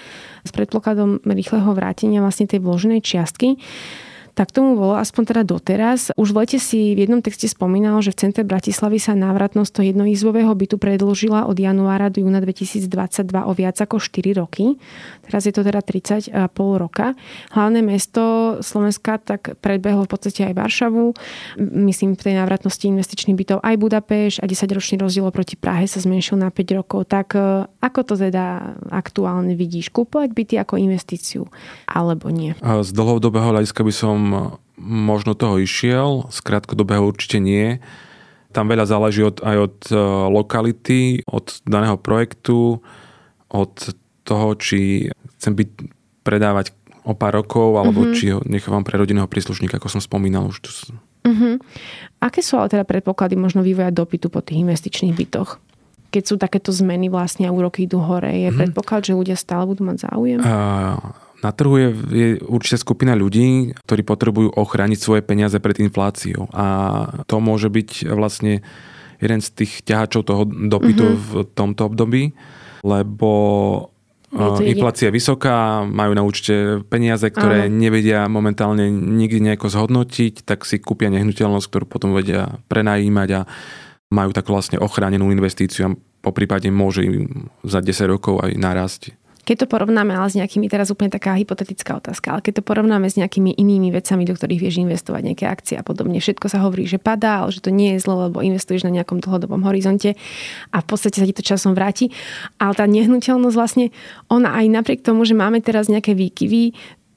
s 0.46 0.50
predpokladom 0.54 1.20
rýchleho 1.26 1.74
vrátenia 1.74 2.22
vlastne 2.22 2.46
tej 2.46 2.62
vloženej 2.62 3.02
čiastky. 3.02 3.60
Tak 4.36 4.52
tomu 4.52 4.76
bolo 4.76 5.00
aspoň 5.00 5.32
teda 5.32 5.42
doteraz. 5.48 6.12
Už 6.12 6.36
v 6.36 6.44
lete 6.44 6.58
si 6.60 6.92
v 6.92 7.08
jednom 7.08 7.24
texte 7.24 7.48
spomínal, 7.48 8.04
že 8.04 8.12
v 8.12 8.28
centre 8.28 8.44
Bratislavy 8.44 9.00
sa 9.00 9.16
návratnosť 9.16 9.80
toho 9.80 9.84
jednoizbového 9.96 10.52
bytu 10.52 10.76
predložila 10.76 11.48
od 11.48 11.56
januára 11.56 12.12
do 12.12 12.20
júna 12.20 12.44
2022 12.44 13.32
o 13.32 13.52
viac 13.56 13.80
ako 13.80 13.96
4 13.96 14.36
roky. 14.36 14.76
Teraz 15.24 15.48
je 15.48 15.56
to 15.56 15.64
teda 15.64 15.80
30,5 15.80 16.36
roka. 16.76 17.16
Hlavné 17.56 17.80
mesto 17.80 18.60
Slovenska 18.60 19.16
tak 19.16 19.56
predbehlo 19.64 20.04
v 20.04 20.10
podstate 20.12 20.52
aj 20.52 20.52
Varšavu. 20.52 21.16
Myslím 21.56 22.12
v 22.12 22.28
tej 22.28 22.34
návratnosti 22.36 22.84
investičných 22.92 23.40
bytov 23.40 23.64
aj 23.64 23.74
Budapešť 23.80 24.44
a 24.44 24.50
10-ročný 24.52 25.00
rozdiel 25.00 25.24
proti 25.32 25.56
Prahe 25.56 25.88
sa 25.88 25.96
zmenšil 26.04 26.36
na 26.36 26.52
5 26.52 26.76
rokov. 26.76 27.08
Tak 27.08 27.32
e, 27.32 27.72
ako 27.80 28.00
to 28.04 28.14
teda 28.20 28.76
aktuálne 28.92 29.56
vidíš? 29.56 29.88
Kúpovať 29.88 30.28
byty 30.36 30.54
ako 30.60 30.76
investíciu 30.76 31.48
alebo 31.88 32.28
nie? 32.28 32.52
Z 32.60 32.92
dlhodobého 32.92 33.56
hľadiska 33.56 33.80
by 33.80 33.94
som 33.96 34.25
možno 34.80 35.32
toho 35.32 35.56
išiel, 35.58 36.28
z 36.28 36.38
krátkodobého 36.44 37.02
určite 37.02 37.40
nie. 37.40 37.80
Tam 38.52 38.68
veľa 38.68 38.86
záleží 38.88 39.24
od, 39.24 39.40
aj 39.44 39.56
od 39.56 39.76
e, 39.88 39.96
lokality, 40.32 41.00
od 41.28 41.60
daného 41.64 41.96
projektu, 42.00 42.80
od 43.52 43.72
toho, 44.24 44.48
či 44.56 45.08
chcem 45.38 45.52
byť 45.56 45.68
predávať 46.24 46.72
o 47.06 47.14
pár 47.14 47.38
rokov, 47.38 47.78
alebo 47.78 48.02
mm-hmm. 48.02 48.16
či 48.16 48.24
ho 48.34 48.40
nechávam 48.44 48.82
pre 48.82 48.98
rodinného 48.98 49.30
príslušníka, 49.30 49.78
ako 49.78 49.98
som 49.98 50.02
spomínal 50.02 50.50
už 50.50 50.58
tu. 50.66 50.70
Mm-hmm. 51.26 51.54
Aké 52.22 52.42
sú 52.42 52.58
ale 52.58 52.70
teda 52.70 52.82
predpoklady 52.82 53.38
možno 53.38 53.62
vývoja 53.62 53.94
dopytu 53.94 54.30
po 54.30 54.42
tých 54.42 54.62
investičných 54.62 55.14
bytoch? 55.14 55.62
Keď 56.10 56.22
sú 56.22 56.34
takéto 56.38 56.70
zmeny 56.74 57.10
vlastne 57.10 57.46
a 57.46 57.54
úroky 57.54 57.86
idú 57.86 58.02
hore, 58.02 58.30
je 58.30 58.50
mm-hmm. 58.50 58.58
predpoklad, 58.58 59.06
že 59.06 59.14
ľudia 59.14 59.36
stále 59.38 59.66
budú 59.68 59.86
mať 59.86 60.06
záujem? 60.10 60.40
Uh, 60.42 61.25
na 61.44 61.50
trhu 61.52 61.76
je, 61.76 61.88
je 62.12 62.28
určite 62.48 62.80
skupina 62.80 63.12
ľudí, 63.12 63.76
ktorí 63.84 64.02
potrebujú 64.02 64.56
ochrániť 64.56 64.98
svoje 64.98 65.22
peniaze 65.24 65.56
pred 65.60 65.76
infláciou. 65.82 66.48
A 66.56 66.66
to 67.28 67.40
môže 67.44 67.68
byť 67.68 68.08
vlastne 68.12 68.64
jeden 69.20 69.40
z 69.40 69.48
tých 69.52 69.84
ťahačov 69.84 70.22
toho 70.24 70.42
dopytu 70.48 71.04
mm-hmm. 71.04 71.22
v 71.24 71.32
tomto 71.56 71.82
období, 71.88 72.36
lebo 72.84 73.32
Inflácia 74.36 75.08
je 75.08 75.16
vysoká, 75.16 75.86
majú 75.86 76.12
na 76.12 76.26
účte 76.26 76.82
peniaze, 76.90 77.24
ktoré 77.30 77.70
Áno. 77.70 77.78
nevedia 77.78 78.26
momentálne 78.26 78.90
nikdy 78.90 79.38
nejako 79.38 79.70
zhodnotiť, 79.70 80.42
tak 80.44 80.66
si 80.66 80.82
kúpia 80.82 81.08
nehnuteľnosť, 81.14 81.66
ktorú 81.70 81.86
potom 81.86 82.10
vedia 82.12 82.58
prenajímať 82.66 83.28
a 83.32 83.40
majú 84.12 84.30
takú 84.34 84.52
vlastne 84.52 84.82
ochránenú 84.82 85.30
investíciu 85.30 85.88
a 85.88 85.94
po 85.96 86.34
prípade 86.34 86.66
môže 86.74 87.06
im 87.06 87.48
za 87.62 87.78
10 87.78 88.12
rokov 88.18 88.42
aj 88.42 88.52
narásť. 88.58 89.02
Keď 89.46 89.62
to 89.62 89.66
porovnáme 89.70 90.10
ale 90.10 90.26
s 90.26 90.34
nejakými, 90.34 90.66
teraz 90.66 90.90
úplne 90.90 91.06
taká 91.06 91.38
hypotetická 91.38 92.02
otázka, 92.02 92.34
ale 92.34 92.42
keď 92.42 92.58
to 92.58 92.66
porovnáme 92.66 93.06
s 93.06 93.14
nejakými 93.14 93.54
inými 93.54 93.94
vecami, 93.94 94.26
do 94.26 94.34
ktorých 94.34 94.58
vieš 94.58 94.82
investovať, 94.82 95.22
nejaké 95.22 95.46
akcie 95.46 95.78
a 95.78 95.86
podobne, 95.86 96.18
všetko 96.18 96.50
sa 96.50 96.66
hovorí, 96.66 96.90
že 96.90 96.98
padá, 96.98 97.46
ale 97.46 97.54
že 97.54 97.62
to 97.62 97.70
nie 97.70 97.94
je 97.94 98.02
zle, 98.02 98.26
lebo 98.26 98.42
investuješ 98.42 98.82
na 98.82 98.90
nejakom 98.90 99.22
dlhodobom 99.22 99.62
horizonte 99.62 100.18
a 100.74 100.82
v 100.82 100.86
podstate 100.90 101.22
sa 101.22 101.26
ti 101.30 101.32
to 101.38 101.46
časom 101.46 101.78
vráti. 101.78 102.10
Ale 102.58 102.74
tá 102.74 102.90
nehnuteľnosť 102.90 103.54
vlastne, 103.54 103.94
ona 104.26 104.50
aj 104.58 104.66
napriek 104.66 105.06
tomu, 105.06 105.22
že 105.22 105.38
máme 105.38 105.62
teraz 105.62 105.86
nejaké 105.86 106.18
výkyvy, 106.18 106.74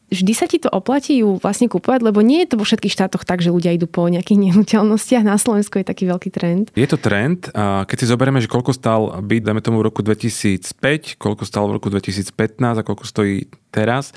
vždy 0.09 0.33
sa 0.33 0.49
ti 0.49 0.57
to 0.57 0.67
oplatí 0.69 1.21
ju 1.21 1.37
vlastne 1.37 1.69
kúpovať, 1.69 2.01
lebo 2.01 2.19
nie 2.25 2.43
je 2.43 2.53
to 2.53 2.59
vo 2.59 2.65
všetkých 2.65 2.93
štátoch 2.93 3.23
tak, 3.23 3.45
že 3.45 3.53
ľudia 3.53 3.73
idú 3.73 3.85
po 3.85 4.09
nejakých 4.09 4.41
nehnuteľnostiach. 4.49 5.23
Na 5.23 5.37
Slovensku 5.37 5.79
je 5.79 5.85
taký 5.85 6.09
veľký 6.09 6.29
trend. 6.33 6.65
Je 6.73 6.89
to 6.89 6.97
trend. 6.97 7.47
Keď 7.55 7.97
si 7.97 8.09
zoberieme, 8.09 8.41
že 8.41 8.51
koľko 8.51 8.73
stál 8.73 9.21
byt, 9.21 9.45
dáme 9.45 9.61
tomu 9.61 9.79
v 9.79 9.87
roku 9.87 10.01
2005, 10.01 11.21
koľko 11.21 11.43
stál 11.45 11.69
v 11.69 11.79
roku 11.79 11.87
2015 11.93 12.81
a 12.81 12.83
koľko 12.83 13.05
stojí 13.05 13.47
teraz, 13.69 14.11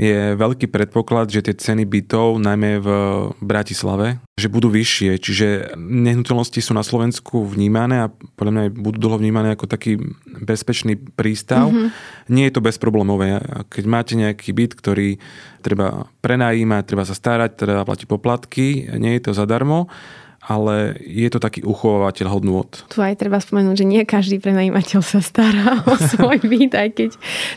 je 0.00 0.32
veľký 0.36 0.72
predpoklad, 0.72 1.28
že 1.28 1.44
tie 1.44 1.54
ceny 1.56 1.84
bytov, 1.84 2.40
najmä 2.40 2.80
v 2.80 2.88
Bratislave, 3.44 4.24
že 4.40 4.48
budú 4.48 4.72
vyššie. 4.72 5.20
Čiže 5.20 5.76
nehnuteľnosti 5.76 6.60
sú 6.64 6.72
na 6.72 6.80
Slovensku 6.80 7.44
vnímané 7.44 8.08
a 8.08 8.12
podľa 8.36 8.52
mňa 8.52 8.64
budú 8.72 8.98
dlho 8.98 9.20
vnímané 9.20 9.52
ako 9.52 9.68
taký 9.68 10.00
bezpečný 10.40 10.96
prístav. 10.96 11.68
Mm-hmm. 11.68 11.88
Nie 12.32 12.48
je 12.48 12.54
to 12.56 12.64
bezproblémové. 12.64 13.42
Keď 13.68 13.84
máte 13.84 14.14
nejaký 14.16 14.56
byt, 14.56 14.72
ktorý 14.78 15.20
treba 15.60 16.08
prenajímať, 16.24 16.82
treba 16.88 17.04
sa 17.04 17.12
starať, 17.12 17.60
treba 17.60 17.84
platiť 17.84 18.06
poplatky, 18.08 18.88
nie 18.96 19.20
je 19.20 19.28
to 19.28 19.32
zadarmo 19.36 19.92
ale 20.42 20.98
je 20.98 21.30
to 21.30 21.38
taký 21.38 21.62
uchovateľ 21.62 22.26
hodnôt. 22.26 22.66
Tu 22.90 22.98
aj 22.98 23.14
treba 23.14 23.38
spomenúť, 23.38 23.76
že 23.78 23.86
nie 23.86 24.02
každý 24.02 24.42
prenajímateľ 24.42 24.98
sa 24.98 25.22
stará 25.22 25.86
o 25.86 25.94
svoj 26.10 26.42
byt, 26.42 26.72
aj 26.74 26.88
keď 26.98 27.10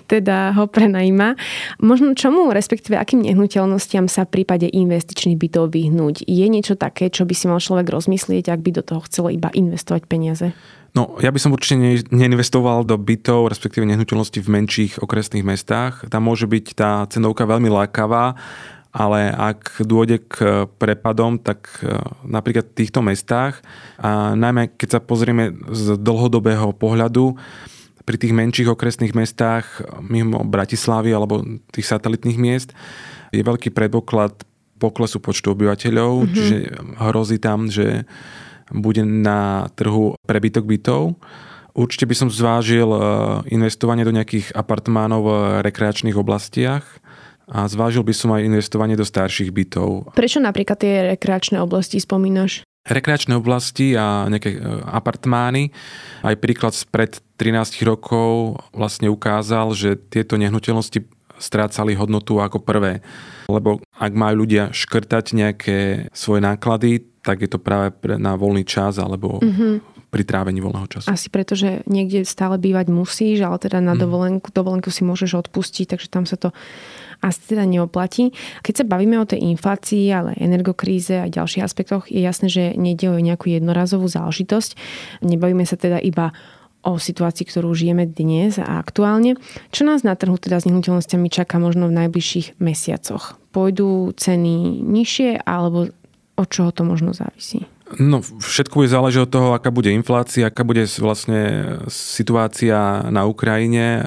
teda 0.05 0.53
ho 0.53 0.69
prenajíma. 0.69 1.33
Možno 1.81 2.13
čomu, 2.13 2.53
respektíve 2.53 2.93
akým 2.93 3.25
nehnuteľnostiam 3.25 4.05
sa 4.05 4.29
v 4.29 4.41
prípade 4.41 4.69
investičných 4.69 5.33
bytov 5.33 5.73
vyhnúť? 5.73 6.29
Je 6.29 6.45
niečo 6.45 6.77
také, 6.77 7.09
čo 7.09 7.25
by 7.25 7.33
si 7.33 7.49
mal 7.49 7.57
človek 7.57 7.89
rozmyslieť, 7.89 8.53
ak 8.53 8.61
by 8.61 8.71
do 8.77 8.83
toho 8.85 9.01
chcelo 9.09 9.33
iba 9.33 9.49
investovať 9.49 10.05
peniaze? 10.05 10.53
No, 10.95 11.19
ja 11.19 11.27
by 11.27 11.39
som 11.43 11.51
určite 11.51 11.75
neinvestoval 12.07 12.87
do 12.87 12.95
bytov, 12.95 13.51
respektíve 13.51 13.83
nehnuteľnosti 13.83 14.39
v 14.39 14.47
menších 14.47 14.91
okresných 15.03 15.43
mestách. 15.43 16.07
Tam 16.07 16.23
môže 16.23 16.47
byť 16.47 16.65
tá 16.71 17.03
cenovka 17.11 17.43
veľmi 17.43 17.67
lákavá 17.67 18.39
ale 18.95 19.27
ak 19.27 19.83
dôjde 19.83 20.23
k 20.23 20.63
prepadom, 20.79 21.35
tak 21.35 21.83
e, 21.83 21.99
napríklad 22.23 22.71
v 22.71 22.77
týchto 22.79 23.03
mestách, 23.03 23.59
a 23.99 24.31
najmä 24.39 24.71
keď 24.79 24.87
sa 24.87 24.99
pozrieme 25.03 25.51
z 25.67 25.99
dlhodobého 25.99 26.71
pohľadu, 26.71 27.35
pri 28.05 28.21
tých 28.21 28.37
menších 28.37 28.69
okresných 28.69 29.17
mestách 29.17 29.81
mimo 29.97 30.45
Bratislavy 30.45 31.09
alebo 31.09 31.41
tých 31.73 31.89
satelitných 31.89 32.37
miest 32.37 32.69
je 33.33 33.41
veľký 33.41 33.73
predpoklad 33.73 34.45
poklesu 34.77 35.17
počtu 35.17 35.57
obyvateľov, 35.57 36.11
mm-hmm. 36.13 36.35
čiže 36.37 36.57
hrozí 37.01 37.41
tam, 37.41 37.65
že 37.65 38.05
bude 38.69 39.01
na 39.01 39.65
trhu 39.73 40.13
prebytok 40.29 40.69
bytov. 40.69 41.17
Určite 41.75 42.05
by 42.07 42.15
som 42.15 42.29
zvážil 42.31 42.87
investovanie 43.51 44.05
do 44.05 44.13
nejakých 44.13 44.53
apartmánov 44.53 45.21
v 45.25 45.31
rekreačných 45.65 46.15
oblastiach, 46.15 46.85
a 47.45 47.69
zvážil 47.69 48.01
by 48.01 48.13
som 48.13 48.33
aj 48.33 48.45
investovanie 48.45 48.97
do 48.97 49.05
starších 49.05 49.53
bytov. 49.53 50.13
Prečo 50.17 50.41
napríklad 50.41 50.77
tie 50.81 50.93
rekreačné 51.15 51.61
oblasti 51.61 52.01
spomínaš? 52.01 52.65
Rekreačné 52.85 53.33
oblasti 53.33 53.97
a 53.97 54.29
nejaké 54.29 54.57
e, 54.57 54.59
apartmány. 54.85 55.73
Aj 56.21 56.37
príklad 56.37 56.77
spred 56.77 57.17
13 57.41 57.81
rokov 57.81 58.61
vlastne 58.73 59.09
ukázal, 59.09 59.73
že 59.73 59.97
tieto 59.97 60.37
nehnuteľnosti 60.37 61.01
strácali 61.41 61.97
hodnotu 61.97 62.37
ako 62.37 62.61
prvé. 62.61 63.01
Lebo 63.49 63.81
ak 63.97 64.13
majú 64.13 64.45
ľudia 64.45 64.69
škrtať 64.69 65.25
nejaké 65.33 65.77
svoje 66.13 66.45
náklady, 66.45 67.09
tak 67.25 67.41
je 67.41 67.49
to 67.49 67.57
práve 67.57 67.93
na 68.21 68.37
voľný 68.37 68.61
čas 68.63 69.01
alebo 69.01 69.41
mm-hmm 69.41 69.95
pri 70.15 70.23
trávení 70.23 70.63
voľného 70.63 70.87
času. 70.87 71.11
Asi 71.11 71.27
preto, 71.27 71.59
že 71.59 71.83
niekde 71.91 72.23
stále 72.23 72.55
bývať 72.55 72.87
musíš, 72.87 73.43
ale 73.43 73.59
teda 73.59 73.83
na 73.83 73.99
mm. 73.99 73.99
dovolenku, 73.99 74.47
dovolenku 74.47 74.87
si 74.87 75.03
môžeš 75.03 75.43
odpustiť, 75.43 75.91
takže 75.91 76.07
tam 76.07 76.23
sa 76.23 76.39
to 76.39 76.55
asi 77.25 77.57
teda 77.57 77.65
neoplatí. 77.65 78.29
Keď 78.61 78.73
sa 78.77 78.85
bavíme 78.85 79.17
o 79.17 79.25
tej 79.25 79.41
inflácii, 79.57 80.13
ale 80.13 80.37
energokríze 80.37 81.17
a 81.17 81.25
ďalších 81.25 81.65
aspektoch, 81.65 82.05
je 82.13 82.21
jasné, 82.21 82.47
že 82.53 82.63
nejde 82.77 83.09
o 83.09 83.17
nejakú 83.17 83.49
jednorazovú 83.49 84.05
záležitosť. 84.05 84.77
Nebavíme 85.25 85.65
sa 85.65 85.73
teda 85.73 85.97
iba 85.97 86.29
o 86.85 87.01
situácii, 87.01 87.49
ktorú 87.49 87.73
žijeme 87.73 88.05
dnes 88.05 88.61
a 88.61 88.77
aktuálne. 88.77 89.41
Čo 89.73 89.89
nás 89.89 90.05
na 90.05 90.13
trhu 90.13 90.37
teda 90.37 90.61
s 90.61 90.69
nehnuteľnosťami 90.69 91.27
čaká 91.33 91.57
možno 91.57 91.89
v 91.89 91.97
najbližších 92.05 92.61
mesiacoch? 92.61 93.41
Pôjdu 93.49 94.13
ceny 94.13 94.85
nižšie 94.85 95.41
alebo 95.41 95.89
od 96.37 96.47
čoho 96.53 96.69
to 96.69 96.85
možno 96.85 97.17
závisí? 97.17 97.65
No, 97.85 98.17
všetko 98.25 98.81
bude 98.81 98.89
záležiť 98.89 99.21
od 99.21 99.29
toho, 99.29 99.49
aká 99.53 99.69
bude 99.69 99.93
inflácia, 99.93 100.49
aká 100.49 100.65
bude 100.65 100.89
vlastne 100.97 101.41
situácia 101.85 103.05
na 103.13 103.29
Ukrajine, 103.29 104.01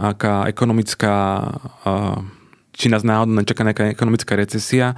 aká 0.00 0.48
ekonomická, 0.48 1.12
či 2.72 2.88
nás 2.88 3.04
náhodou 3.04 3.36
nečaká 3.36 3.60
nejaká 3.60 3.92
ekonomická 3.92 4.40
recesia. 4.40 4.96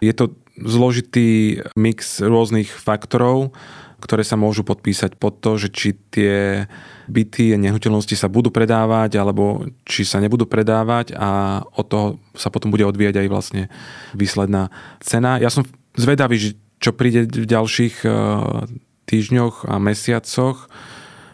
Je 0.00 0.16
to 0.16 0.32
zložitý 0.56 1.60
mix 1.76 2.24
rôznych 2.24 2.72
faktorov, 2.72 3.52
ktoré 4.00 4.24
sa 4.24 4.40
môžu 4.40 4.64
podpísať 4.64 5.20
pod 5.20 5.44
to, 5.44 5.60
že 5.60 5.68
či 5.72 5.92
tie 5.92 6.64
byty 7.04 7.52
a 7.52 7.60
nehnuteľnosti 7.60 8.16
sa 8.16 8.32
budú 8.32 8.48
predávať, 8.48 9.20
alebo 9.20 9.68
či 9.84 10.08
sa 10.08 10.24
nebudú 10.24 10.48
predávať 10.48 11.12
a 11.12 11.60
od 11.76 11.84
toho 11.84 12.06
sa 12.32 12.48
potom 12.48 12.72
bude 12.72 12.88
odvíjať 12.88 13.24
aj 13.24 13.28
vlastne 13.28 13.62
výsledná 14.16 14.72
cena. 15.04 15.36
Ja 15.36 15.52
som 15.52 15.68
zvedavý, 15.96 16.40
že 16.40 16.50
čo 16.80 16.92
príde 16.92 17.24
v 17.26 17.46
ďalších 17.46 18.04
eh, 18.04 18.12
týždňoch 19.06 19.70
a 19.70 19.74
mesiacoch, 19.78 20.66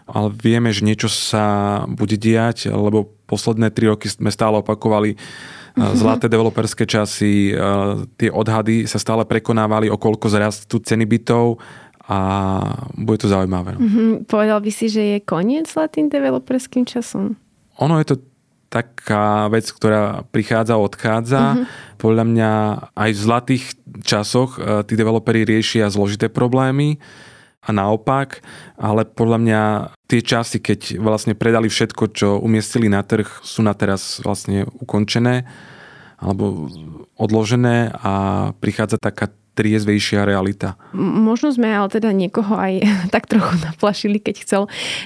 ale 0.05 0.29
vieme, 0.35 0.75
že 0.75 0.85
niečo 0.85 1.09
sa 1.09 1.83
bude 1.89 2.21
diať, 2.21 2.69
lebo 2.69 3.17
posledné 3.25 3.73
tri 3.73 3.89
roky 3.89 4.13
sme 4.13 4.29
stále 4.29 4.61
opakovali 4.61 5.17
mm-hmm. 5.17 5.97
zlaté 5.97 6.29
developerské 6.29 6.85
časy, 6.85 7.53
eh, 7.53 7.57
tie 8.19 8.29
odhady 8.29 8.85
sa 8.85 9.01
stále 9.01 9.25
prekonávali, 9.25 9.89
o 9.89 9.97
koľko 9.97 10.29
zrastú 10.29 10.83
ceny 10.83 11.09
bytov 11.09 11.59
a 12.03 12.19
bude 12.99 13.23
to 13.23 13.31
zaujímavé. 13.31 13.79
Mm-hmm. 13.79 14.11
Povedal 14.27 14.59
by 14.59 14.71
si, 14.75 14.91
že 14.91 15.03
je 15.17 15.19
koniec 15.23 15.71
zlatým 15.71 16.11
developerským 16.11 16.83
časom? 16.83 17.39
Ono 17.79 17.97
je 18.03 18.07
to 18.13 18.17
taká 18.73 19.53
vec, 19.53 19.69
ktorá 19.69 20.25
prichádza, 20.33 20.81
odchádza. 20.81 21.43
Mm-hmm. 21.53 22.01
Podľa 22.01 22.25
mňa 22.25 22.53
aj 22.97 23.11
v 23.13 23.21
zlatých 23.21 23.65
časoch 24.01 24.57
e, 24.57 24.81
tí 24.89 24.97
developeri 24.97 25.45
riešia 25.45 25.93
zložité 25.93 26.33
problémy 26.33 26.97
a 27.63 27.71
naopak, 27.71 28.41
ale 28.81 29.05
podľa 29.05 29.39
mňa 29.39 29.63
tie 30.09 30.25
časy, 30.25 30.59
keď 30.59 30.99
vlastne 30.99 31.37
predali 31.37 31.69
všetko, 31.69 32.05
čo 32.11 32.29
umiestnili 32.41 32.89
na 32.89 33.05
trh, 33.05 33.29
sú 33.45 33.61
na 33.61 33.77
teraz 33.77 34.19
vlastne 34.25 34.67
ukončené 34.81 35.47
alebo 36.23 36.71
odložené 37.19 37.93
a 37.93 38.13
prichádza 38.57 38.97
taká 38.97 39.31
triezvejšia 39.53 40.25
realita. 40.25 40.81
Možno 40.97 41.53
sme 41.53 41.69
ale 41.69 41.93
teda 41.93 42.09
niekoho 42.11 42.57
aj 42.57 42.81
tak 43.15 43.29
trochu 43.29 43.61
naplašili, 43.61 44.19
keď 44.19 44.35
chcel 44.45 44.63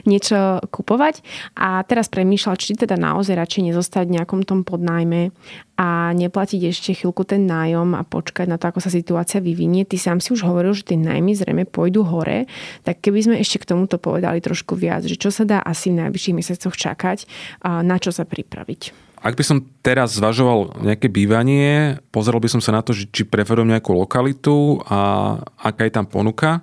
niečo 0.07 0.63
kupovať 0.71 1.23
a 1.59 1.83
teraz 1.83 2.07
premýšľal, 2.07 2.55
či 2.59 2.79
teda 2.79 2.95
naozaj 2.95 3.35
radšej 3.35 3.73
nezostať 3.73 4.05
v 4.07 4.15
nejakom 4.23 4.47
tom 4.47 4.63
podnájme 4.63 5.35
a 5.77 6.15
neplatiť 6.17 6.61
ešte 6.73 6.97
chvíľku 6.97 7.29
ten 7.29 7.45
nájom 7.45 7.93
a 7.99 8.03
počkať 8.07 8.49
na 8.49 8.57
to, 8.57 8.73
ako 8.73 8.81
sa 8.81 8.89
situácia 8.89 9.45
vyvinie. 9.45 9.85
Ty 9.85 9.97
sám 10.01 10.19
si 10.25 10.33
už 10.33 10.49
hovoril, 10.49 10.73
že 10.73 10.89
tie 10.89 10.97
nájmy 10.97 11.37
zrejme 11.37 11.65
pôjdu 11.69 12.01
hore, 12.07 12.49
tak 12.81 13.05
keby 13.05 13.21
sme 13.29 13.37
ešte 13.37 13.61
k 13.61 13.77
tomuto 13.77 14.01
povedali 14.01 14.41
trošku 14.41 14.73
viac, 14.73 15.05
že 15.05 15.21
čo 15.21 15.29
sa 15.29 15.45
dá 15.45 15.61
asi 15.61 15.93
v 15.93 16.01
najbližších 16.07 16.37
mesiacoch 16.37 16.73
čakať, 16.73 17.29
na 17.85 17.97
čo 18.01 18.09
sa 18.09 18.25
pripraviť. 18.25 19.06
Ak 19.17 19.33
by 19.33 19.45
som 19.45 19.65
teraz 19.81 20.15
zvažoval 20.21 20.85
nejaké 20.85 21.09
bývanie, 21.09 21.99
pozeral 22.13 22.39
by 22.39 22.53
som 22.53 22.61
sa 22.61 22.77
na 22.77 22.85
to, 22.85 22.93
či 22.93 23.25
preferujem 23.25 23.73
nejakú 23.73 23.97
lokalitu 23.97 24.85
a 24.85 24.99
aká 25.57 25.89
je 25.89 25.93
tam 25.97 26.05
ponuka. 26.05 26.61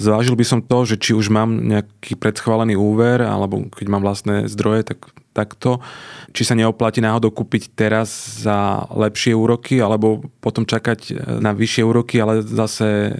Zvážil 0.00 0.32
by 0.32 0.46
som 0.46 0.60
to, 0.64 0.88
že 0.88 0.96
či 0.96 1.12
už 1.12 1.28
mám 1.28 1.60
nejaký 1.60 2.16
predschválený 2.16 2.78
úver, 2.78 3.20
alebo 3.20 3.68
keď 3.68 3.86
mám 3.90 4.00
vlastné 4.00 4.48
zdroje, 4.48 4.94
tak 4.94 5.12
takto. 5.36 5.84
Či 6.32 6.48
sa 6.48 6.54
neoplatí 6.56 7.04
náhodou 7.04 7.34
kúpiť 7.34 7.76
teraz 7.76 8.08
za 8.40 8.88
lepšie 8.94 9.36
úroky, 9.36 9.82
alebo 9.82 10.24
potom 10.40 10.64
čakať 10.64 11.20
na 11.42 11.52
vyššie 11.52 11.82
úroky, 11.84 12.16
ale 12.16 12.40
zase 12.40 13.12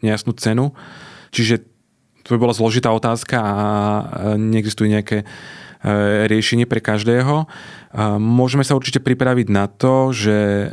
nejasnú 0.00 0.32
cenu. 0.38 0.72
Čiže 1.34 1.66
to 2.24 2.28
by 2.34 2.38
bola 2.40 2.56
zložitá 2.56 2.88
otázka 2.88 3.36
a 3.36 3.54
neexistujú 4.40 4.88
nejaké 4.88 5.28
E, 5.84 6.24
riešenie 6.32 6.64
pre 6.64 6.80
každého. 6.80 7.44
E, 7.94 8.18
môžeme 8.18 8.66
sa 8.66 8.74
určite 8.74 8.98
pripraviť 8.98 9.46
na 9.54 9.70
to, 9.70 10.10
že 10.10 10.34
e, 10.34 10.68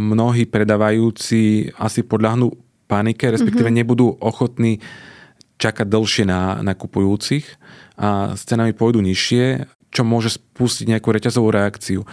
mnohí 0.00 0.48
predávajúci 0.48 1.68
asi 1.76 2.00
podľahnú 2.00 2.48
panike, 2.88 3.28
respektíve 3.28 3.68
mm-hmm. 3.68 3.80
nebudú 3.84 4.16
ochotní 4.16 4.80
čakať 5.60 5.86
dlhšie 5.86 6.24
na, 6.24 6.64
na 6.64 6.72
kupujúcich 6.72 7.44
a 8.00 8.34
s 8.34 8.48
cenami 8.48 8.72
pôjdu 8.72 9.04
nižšie, 9.04 9.68
čo 9.92 10.02
môže 10.02 10.34
spustiť 10.34 10.88
nejakú 10.96 11.12
reťazovú 11.12 11.52
reakciu. 11.52 12.08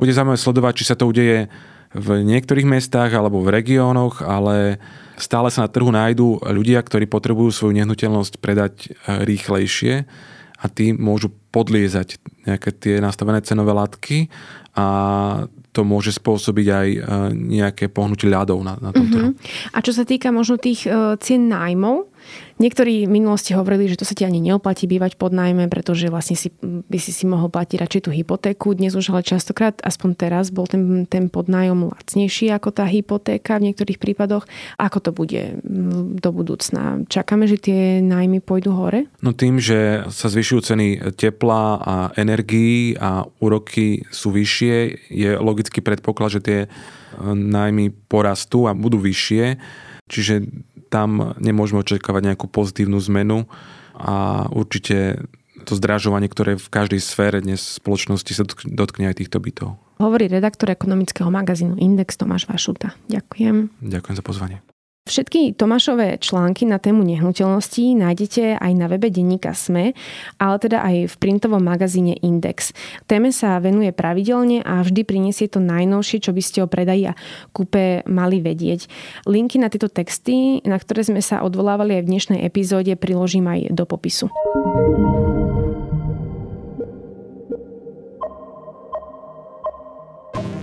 Bude 0.00 0.10
zaujímavé 0.10 0.40
sledovať, 0.40 0.72
či 0.80 0.88
sa 0.88 0.96
to 0.98 1.06
udeje 1.06 1.46
v 1.92 2.08
niektorých 2.24 2.64
mestách 2.64 3.12
alebo 3.12 3.44
v 3.44 3.52
regiónoch, 3.52 4.24
ale 4.24 4.80
stále 5.20 5.52
sa 5.52 5.68
na 5.68 5.70
trhu 5.70 5.92
nájdú 5.92 6.40
ľudia, 6.40 6.80
ktorí 6.80 7.04
potrebujú 7.04 7.52
svoju 7.52 7.76
nehnuteľnosť 7.76 8.40
predať 8.40 8.96
rýchlejšie 9.04 10.08
a 10.56 10.64
tí 10.72 10.96
môžu 10.96 11.36
podliezať 11.52 12.16
nejaké 12.48 12.70
tie 12.74 12.96
nastavené 12.98 13.44
cenové 13.44 13.76
látky 13.76 14.26
a 14.72 14.86
to 15.72 15.88
môže 15.88 16.16
spôsobiť 16.20 16.66
aj 16.68 16.88
e, 16.92 16.98
nejaké 17.32 17.88
pohnutie 17.88 18.28
ľadov 18.28 18.60
na, 18.60 18.76
na 18.76 18.92
tom. 18.92 19.08
Uh-huh. 19.08 19.32
A 19.72 19.80
čo 19.80 19.96
sa 19.96 20.04
týka 20.04 20.28
možno 20.28 20.60
tých 20.60 20.84
uh, 20.84 21.16
cien 21.16 21.48
nájmov, 21.48 22.11
Niektorí 22.62 23.10
v 23.10 23.14
minulosti 23.18 23.58
hovorili, 23.58 23.90
že 23.90 23.98
to 23.98 24.06
sa 24.06 24.14
ti 24.14 24.22
ani 24.22 24.38
neoplatí 24.38 24.86
bývať 24.86 25.18
pod 25.18 25.34
nájme, 25.34 25.66
pretože 25.66 26.06
vlastne 26.06 26.38
si, 26.38 26.54
by 26.62 26.94
si 27.02 27.10
si 27.10 27.26
mohol 27.26 27.50
platiť 27.50 27.74
radšej 27.74 28.02
tú 28.06 28.14
hypotéku. 28.14 28.78
Dnes 28.78 28.94
už 28.94 29.10
ale 29.10 29.26
častokrát, 29.26 29.82
aspoň 29.82 30.10
teraz, 30.14 30.54
bol 30.54 30.70
ten, 30.70 31.02
ten 31.10 31.26
podnájom 31.26 31.90
lacnejší 31.90 32.54
ako 32.54 32.70
tá 32.70 32.86
hypotéka 32.86 33.58
v 33.58 33.66
niektorých 33.66 33.98
prípadoch. 33.98 34.46
Ako 34.78 35.02
to 35.02 35.10
bude 35.10 35.58
do 36.22 36.30
budúcna? 36.30 37.02
Čakáme, 37.10 37.50
že 37.50 37.58
tie 37.58 37.98
nájmy 37.98 38.38
pôjdu 38.38 38.70
hore? 38.78 39.10
No 39.26 39.34
tým, 39.34 39.58
že 39.58 40.06
sa 40.14 40.30
zvyšujú 40.30 40.60
ceny 40.62 40.86
tepla 41.18 41.82
a 41.82 41.94
energií 42.14 42.94
a 42.94 43.26
úroky 43.42 44.06
sú 44.14 44.30
vyššie, 44.30 44.74
je 45.10 45.34
logický 45.34 45.82
predpoklad, 45.82 46.38
že 46.38 46.40
tie 46.46 46.58
nájmy 47.26 47.90
porastú 48.06 48.70
a 48.70 48.72
budú 48.78 49.02
vyššie. 49.02 49.58
Čiže 50.06 50.46
tam 50.92 51.32
nemôžeme 51.40 51.80
očakávať 51.80 52.22
nejakú 52.28 52.46
pozitívnu 52.52 53.00
zmenu 53.08 53.48
a 53.96 54.44
určite 54.52 55.24
to 55.64 55.72
zdražovanie, 55.78 56.28
ktoré 56.28 56.60
v 56.60 56.68
každej 56.68 57.00
sfére 57.00 57.40
dnes 57.40 57.80
spoločnosti 57.80 58.32
sa 58.34 58.44
dotkne 58.66 59.08
aj 59.08 59.24
týchto 59.24 59.40
bytov. 59.40 59.80
Hovorí 60.02 60.26
redaktor 60.26 60.74
ekonomického 60.74 61.30
magazínu 61.30 61.78
Index 61.78 62.18
Tomáš 62.18 62.50
Vašuta. 62.50 62.92
Ďakujem. 63.08 63.70
Ďakujem 63.80 64.16
za 64.18 64.24
pozvanie. 64.24 64.58
Všetky 65.02 65.58
Tomášové 65.58 66.14
články 66.22 66.62
na 66.62 66.78
tému 66.78 67.02
nehnuteľností 67.02 67.98
nájdete 67.98 68.62
aj 68.62 68.72
na 68.78 68.86
webe 68.86 69.10
denníka 69.10 69.50
SME, 69.50 69.98
ale 70.38 70.56
teda 70.62 70.78
aj 70.78 71.10
v 71.10 71.14
printovom 71.18 71.58
magazíne 71.58 72.14
Index. 72.22 72.70
Téme 73.10 73.34
sa 73.34 73.58
venuje 73.58 73.90
pravidelne 73.90 74.62
a 74.62 74.78
vždy 74.78 75.02
priniesie 75.02 75.50
to 75.50 75.58
najnovšie, 75.58 76.22
čo 76.22 76.30
by 76.30 76.42
ste 76.46 76.62
o 76.62 76.70
predaji 76.70 77.10
a 77.10 77.18
kúpe 77.50 78.06
mali 78.06 78.38
vedieť. 78.38 78.86
Linky 79.26 79.58
na 79.58 79.74
tieto 79.74 79.90
texty, 79.90 80.62
na 80.62 80.78
ktoré 80.78 81.02
sme 81.02 81.18
sa 81.18 81.42
odvolávali 81.42 81.98
aj 81.98 82.02
v 82.06 82.10
dnešnej 82.14 82.40
epizóde, 82.46 82.94
priložím 82.94 83.50
aj 83.50 83.74
do 83.74 83.82
popisu. 83.82 84.30